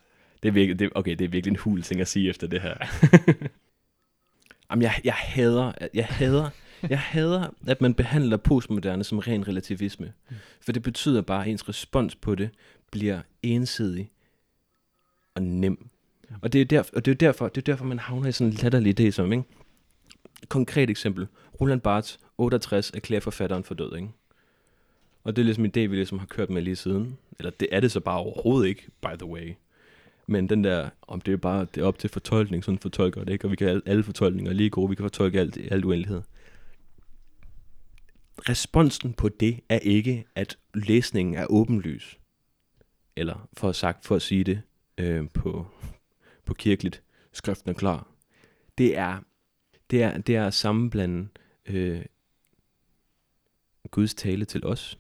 det 0.43 0.49
er 0.49 0.53
virkelig, 0.53 0.79
det, 0.79 0.89
okay, 0.95 1.15
det 1.15 1.25
er 1.25 1.29
virkelig 1.29 1.51
en 1.51 1.59
hul 1.59 1.81
ting 1.81 2.01
at 2.01 2.07
sige 2.07 2.29
efter 2.29 2.47
det 2.47 2.61
her. 2.61 2.75
Jamen, 4.71 4.83
jeg, 4.83 5.01
jeg 5.03 5.13
hader, 5.13 5.71
jeg 5.93 6.05
hader, 6.05 6.49
jeg 6.89 6.99
hader, 6.99 7.47
at 7.67 7.81
man 7.81 7.93
behandler 7.93 8.37
postmoderne 8.37 9.03
som 9.03 9.19
ren 9.19 9.47
relativisme. 9.47 10.13
For 10.61 10.71
det 10.71 10.83
betyder 10.83 11.21
bare, 11.21 11.45
at 11.45 11.51
ens 11.51 11.69
respons 11.69 12.15
på 12.15 12.35
det 12.35 12.49
bliver 12.91 13.21
ensidig 13.43 14.11
og 15.35 15.43
nem. 15.43 15.89
Og 16.41 16.53
det 16.53 16.61
er, 16.61 16.65
derfor, 16.65 16.95
og 16.95 17.05
det 17.05 17.11
er 17.11 17.15
derfor, 17.15 17.47
det 17.47 17.57
er 17.57 17.71
derfor, 17.71 17.85
man 17.85 17.99
havner 17.99 18.27
i 18.27 18.31
sådan 18.31 18.53
en 18.53 18.57
latterlig 18.63 18.99
idé 18.99 19.11
som, 19.11 19.31
ikke? 19.31 19.43
Konkret 20.49 20.89
eksempel. 20.89 21.27
Roland 21.61 21.81
Barthes, 21.81 22.19
68, 22.37 22.91
erklærer 22.91 23.21
forfatteren 23.21 23.63
for 23.63 23.73
død, 23.73 23.95
ikke? 23.95 24.09
Og 25.23 25.35
det 25.35 25.41
er 25.41 25.45
ligesom 25.45 25.65
en 25.65 25.71
idé, 25.77 25.79
vi 25.79 25.95
ligesom 25.95 26.19
har 26.19 26.25
kørt 26.25 26.49
med 26.49 26.61
lige 26.61 26.75
siden. 26.75 27.17
Eller 27.39 27.51
det 27.51 27.67
er 27.71 27.79
det 27.79 27.91
så 27.91 27.99
bare 27.99 28.17
overhovedet 28.17 28.67
ikke, 28.67 28.87
by 29.01 29.17
the 29.17 29.25
way. 29.25 29.53
Men 30.27 30.49
den 30.49 30.63
der, 30.63 30.89
om 31.01 31.21
det 31.21 31.33
er 31.33 31.37
bare 31.37 31.67
det 31.75 31.81
er 31.81 31.85
op 31.85 31.99
til 31.99 32.09
fortolkning, 32.09 32.63
sådan 32.63 32.79
fortolker 32.79 33.23
det 33.23 33.33
ikke, 33.33 33.45
og 33.45 33.51
vi 33.51 33.55
kan 33.55 33.67
alle, 33.67 33.81
alle 33.85 34.03
fortolkninger 34.03 34.53
lige 34.53 34.69
gode, 34.69 34.89
vi 34.89 34.95
kan 34.95 35.03
fortolke 35.03 35.39
alt 35.39 35.57
i 35.57 35.67
alt 35.71 35.85
uendelighed. 35.85 36.21
Responsen 38.39 39.13
på 39.13 39.29
det 39.29 39.59
er 39.69 39.79
ikke, 39.79 40.25
at 40.35 40.57
læsningen 40.73 41.35
er 41.35 41.45
åbenlys. 41.49 42.19
Eller 43.15 43.49
for 43.53 43.69
at, 43.69 43.75
sagt, 43.75 44.05
for 44.05 44.15
at 44.15 44.21
sige 44.21 44.43
det 44.43 44.61
øh, 44.97 45.29
på, 45.29 45.67
på 46.45 46.53
kirkeligt, 46.53 47.03
skriften 47.33 47.69
er 47.69 47.73
klar. 47.73 48.07
Det 48.77 48.97
er, 48.97 49.19
det 49.91 50.03
er, 50.03 50.17
det 50.17 50.35
er 50.35 50.47
at 50.47 50.53
sammenblande 50.53 51.27
øh, 51.65 52.05
Guds 53.91 54.13
tale 54.13 54.45
til 54.45 54.65
os, 54.65 54.99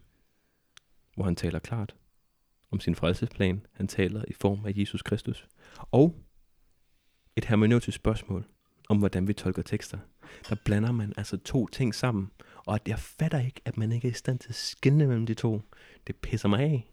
hvor 1.15 1.23
han 1.23 1.35
taler 1.35 1.59
klart 1.59 1.95
om 2.71 2.79
sin 2.79 2.95
frelsesplan. 2.95 3.65
Han 3.71 3.87
taler 3.87 4.23
i 4.27 4.33
form 4.33 4.65
af 4.65 4.71
Jesus 4.75 5.01
Kristus. 5.01 5.47
Og 5.91 6.15
et 7.35 7.45
hermeneutisk 7.45 7.95
spørgsmål 7.95 8.45
om, 8.89 8.97
hvordan 8.97 9.27
vi 9.27 9.33
tolker 9.33 9.61
tekster. 9.61 9.97
Der 10.49 10.55
blander 10.65 10.91
man 10.91 11.13
altså 11.17 11.37
to 11.37 11.67
ting 11.67 11.95
sammen. 11.95 12.31
Og 12.65 12.79
jeg 12.87 12.99
fatter 12.99 13.39
ikke, 13.39 13.61
at 13.65 13.77
man 13.77 13.91
ikke 13.91 14.07
er 14.07 14.11
i 14.11 14.15
stand 14.15 14.39
til 14.39 14.49
at 14.49 14.55
skinne 14.55 15.07
mellem 15.07 15.25
de 15.25 15.33
to. 15.33 15.61
Det 16.07 16.15
pisser 16.15 16.49
mig 16.49 16.59
af. 16.59 16.91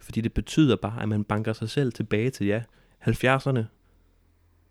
Fordi 0.00 0.20
det 0.20 0.34
betyder 0.34 0.76
bare, 0.76 1.02
at 1.02 1.08
man 1.08 1.24
banker 1.24 1.52
sig 1.52 1.70
selv 1.70 1.92
tilbage 1.92 2.30
til, 2.30 2.46
ja, 2.46 2.62
70'erne. 3.06 3.60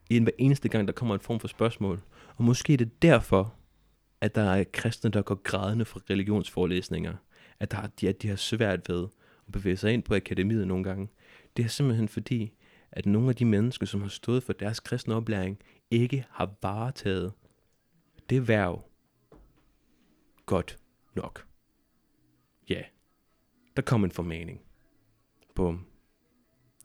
I 0.09 0.17
en 0.17 0.23
hver 0.23 0.31
eneste 0.37 0.69
gang, 0.69 0.87
der 0.87 0.93
kommer 0.93 1.15
en 1.15 1.21
form 1.21 1.39
for 1.39 1.47
spørgsmål. 1.47 2.01
Og 2.35 2.43
måske 2.43 2.73
er 2.73 2.77
det 2.77 3.01
derfor, 3.01 3.55
at 4.21 4.35
der 4.35 4.51
er 4.51 4.63
kristne, 4.63 5.09
der 5.09 5.21
går 5.21 5.35
grædende 5.35 5.85
fra 5.85 5.99
religionsforelæsninger. 6.09 7.15
At, 7.59 7.71
der, 7.71 7.77
at, 7.77 8.01
de, 8.01 8.09
at 8.09 8.21
de 8.21 8.27
har 8.27 8.35
svært 8.35 8.89
ved 8.89 9.07
at 9.47 9.53
bevæge 9.53 9.77
sig 9.77 9.93
ind 9.93 10.03
på 10.03 10.15
akademiet 10.15 10.67
nogle 10.67 10.83
gange. 10.83 11.09
Det 11.57 11.65
er 11.65 11.69
simpelthen 11.69 12.07
fordi, 12.07 12.53
at 12.91 13.05
nogle 13.05 13.29
af 13.29 13.35
de 13.35 13.45
mennesker, 13.45 13.85
som 13.85 14.01
har 14.01 14.09
stået 14.09 14.43
for 14.43 14.53
deres 14.53 14.79
kristne 14.79 15.15
oplæring, 15.15 15.59
ikke 15.91 16.25
har 16.29 16.55
varetaget 16.61 17.33
det 18.29 18.47
værv 18.47 18.88
godt 20.49 20.79
nok. 21.15 21.47
Ja, 22.69 22.83
der 23.75 23.81
kom 23.81 24.03
en 24.03 24.11
formaning. 24.11 24.61
Bum. 25.55 25.85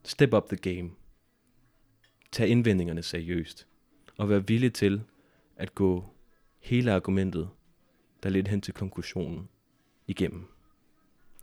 Step 0.05 0.35
up 0.35 0.48
the 0.48 0.57
game. 0.57 0.90
Tag 2.33 2.48
indvendingerne 2.48 3.03
seriøst, 3.03 3.68
og 4.18 4.29
vær 4.29 4.38
villig 4.38 4.74
til 4.74 5.03
at 5.57 5.74
gå 5.74 6.14
hele 6.59 6.92
argumentet, 6.92 7.50
der 8.22 8.29
lidt 8.29 8.48
hen 8.48 8.61
til 8.61 8.74
konklusionen, 8.74 9.48
igennem. 10.07 10.48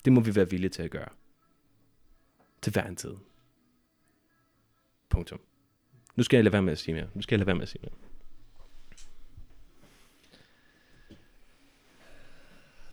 Det 0.05 0.13
må 0.13 0.21
vi 0.21 0.35
være 0.35 0.49
villige 0.49 0.69
til 0.69 0.83
at 0.83 0.91
gøre. 0.91 1.09
Til 2.61 2.73
hver 2.73 2.87
en 2.87 2.95
tid. 2.95 3.15
Punktum. 5.09 5.39
Nu 6.15 6.23
skal 6.23 6.37
jeg 6.37 6.43
lade 6.43 6.53
være 6.53 6.63
med 6.63 6.71
at 6.71 6.79
sige 6.79 6.95
mere. 6.95 7.09
Nu 7.13 7.21
skal 7.21 7.35
jeg 7.35 7.39
lade 7.39 7.47
være 7.47 7.55
med 7.55 7.63
at 7.63 7.69
sige 7.69 7.81
mere. 7.81 8.10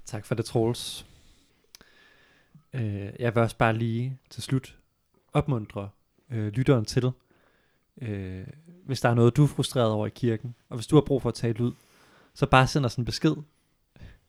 Tak 0.08 0.26
for 0.26 0.34
det, 0.34 0.44
Troels. 0.44 1.06
Øh, 2.72 3.10
jeg 3.18 3.34
vil 3.34 3.42
også 3.42 3.56
bare 3.56 3.72
lige 3.72 4.18
til 4.30 4.42
slut 4.42 4.78
opmuntre 5.32 5.88
øh, 6.30 6.48
lytteren 6.48 6.84
til, 6.84 7.10
øh, 8.02 8.46
hvis 8.86 9.00
der 9.00 9.08
er 9.08 9.14
noget, 9.14 9.36
du 9.36 9.42
er 9.44 9.48
frustreret 9.48 9.90
over 9.90 10.06
i 10.06 10.10
kirken, 10.10 10.54
og 10.68 10.76
hvis 10.76 10.86
du 10.86 10.96
har 10.96 11.00
brug 11.00 11.22
for 11.22 11.28
at 11.28 11.34
tale 11.34 11.64
ud, 11.64 11.72
så 12.34 12.46
bare 12.46 12.66
send 12.66 12.84
os 12.84 12.96
en 12.96 13.04
besked, 13.04 13.34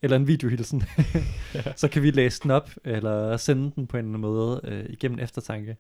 eller 0.02 0.18
en 0.18 0.28
videohilsen, 0.28 0.84
så 1.76 1.88
kan 1.88 2.04
vi 2.04 2.12
læse 2.12 2.44
den 2.44 2.52
op, 2.52 2.70
eller 2.84 3.38
sende 3.38 3.72
den 3.76 3.88
på 3.88 3.98
en 3.98 4.20
måde 4.20 4.62
øh, 4.64 4.86
igennem 4.90 5.20
eftertanke. 5.20 5.78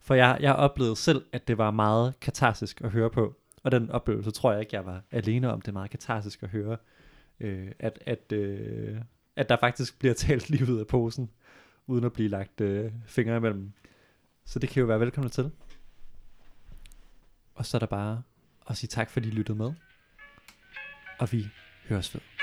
For 0.00 0.14
jeg, 0.14 0.38
jeg 0.40 0.54
oplevede 0.54 0.96
selv, 0.96 1.24
at 1.32 1.48
det 1.48 1.58
var 1.58 1.70
meget 1.70 2.20
katarsisk 2.20 2.80
at 2.80 2.90
høre 2.90 3.10
på, 3.10 3.36
og 3.62 3.72
den 3.72 3.90
oplevelse 3.90 4.30
tror 4.30 4.52
jeg 4.52 4.60
ikke, 4.60 4.76
jeg 4.76 4.86
var 4.86 5.02
alene 5.10 5.52
om. 5.52 5.60
Det 5.60 5.68
er 5.68 5.72
meget 5.72 5.90
katarsisk 5.90 6.42
at 6.42 6.48
høre, 6.48 6.76
øh, 7.40 7.72
at, 7.78 7.98
at, 8.06 8.32
øh, 8.32 8.96
at 9.36 9.48
der 9.48 9.56
faktisk 9.60 9.98
bliver 9.98 10.14
talt 10.24 10.50
lige 10.50 10.72
ud 10.72 10.78
af 10.78 10.86
posen, 10.86 11.30
uden 11.86 12.04
at 12.04 12.12
blive 12.12 12.28
lagt 12.28 12.60
øh, 12.60 12.92
fingre 13.06 13.36
imellem. 13.36 13.72
Så 14.44 14.58
det 14.58 14.68
kan 14.68 14.80
jo 14.80 14.86
være 14.86 15.00
velkommen 15.00 15.30
til. 15.30 15.50
Og 17.54 17.66
så 17.66 17.76
er 17.76 17.78
der 17.78 17.86
bare 17.86 18.22
at 18.70 18.76
sige 18.76 18.88
tak, 18.88 19.10
fordi 19.10 19.28
I 19.28 19.30
lyttede 19.30 19.58
med. 19.58 19.72
Og 21.18 21.32
vi 21.32 21.46
høres 21.88 22.14
ved. 22.14 22.35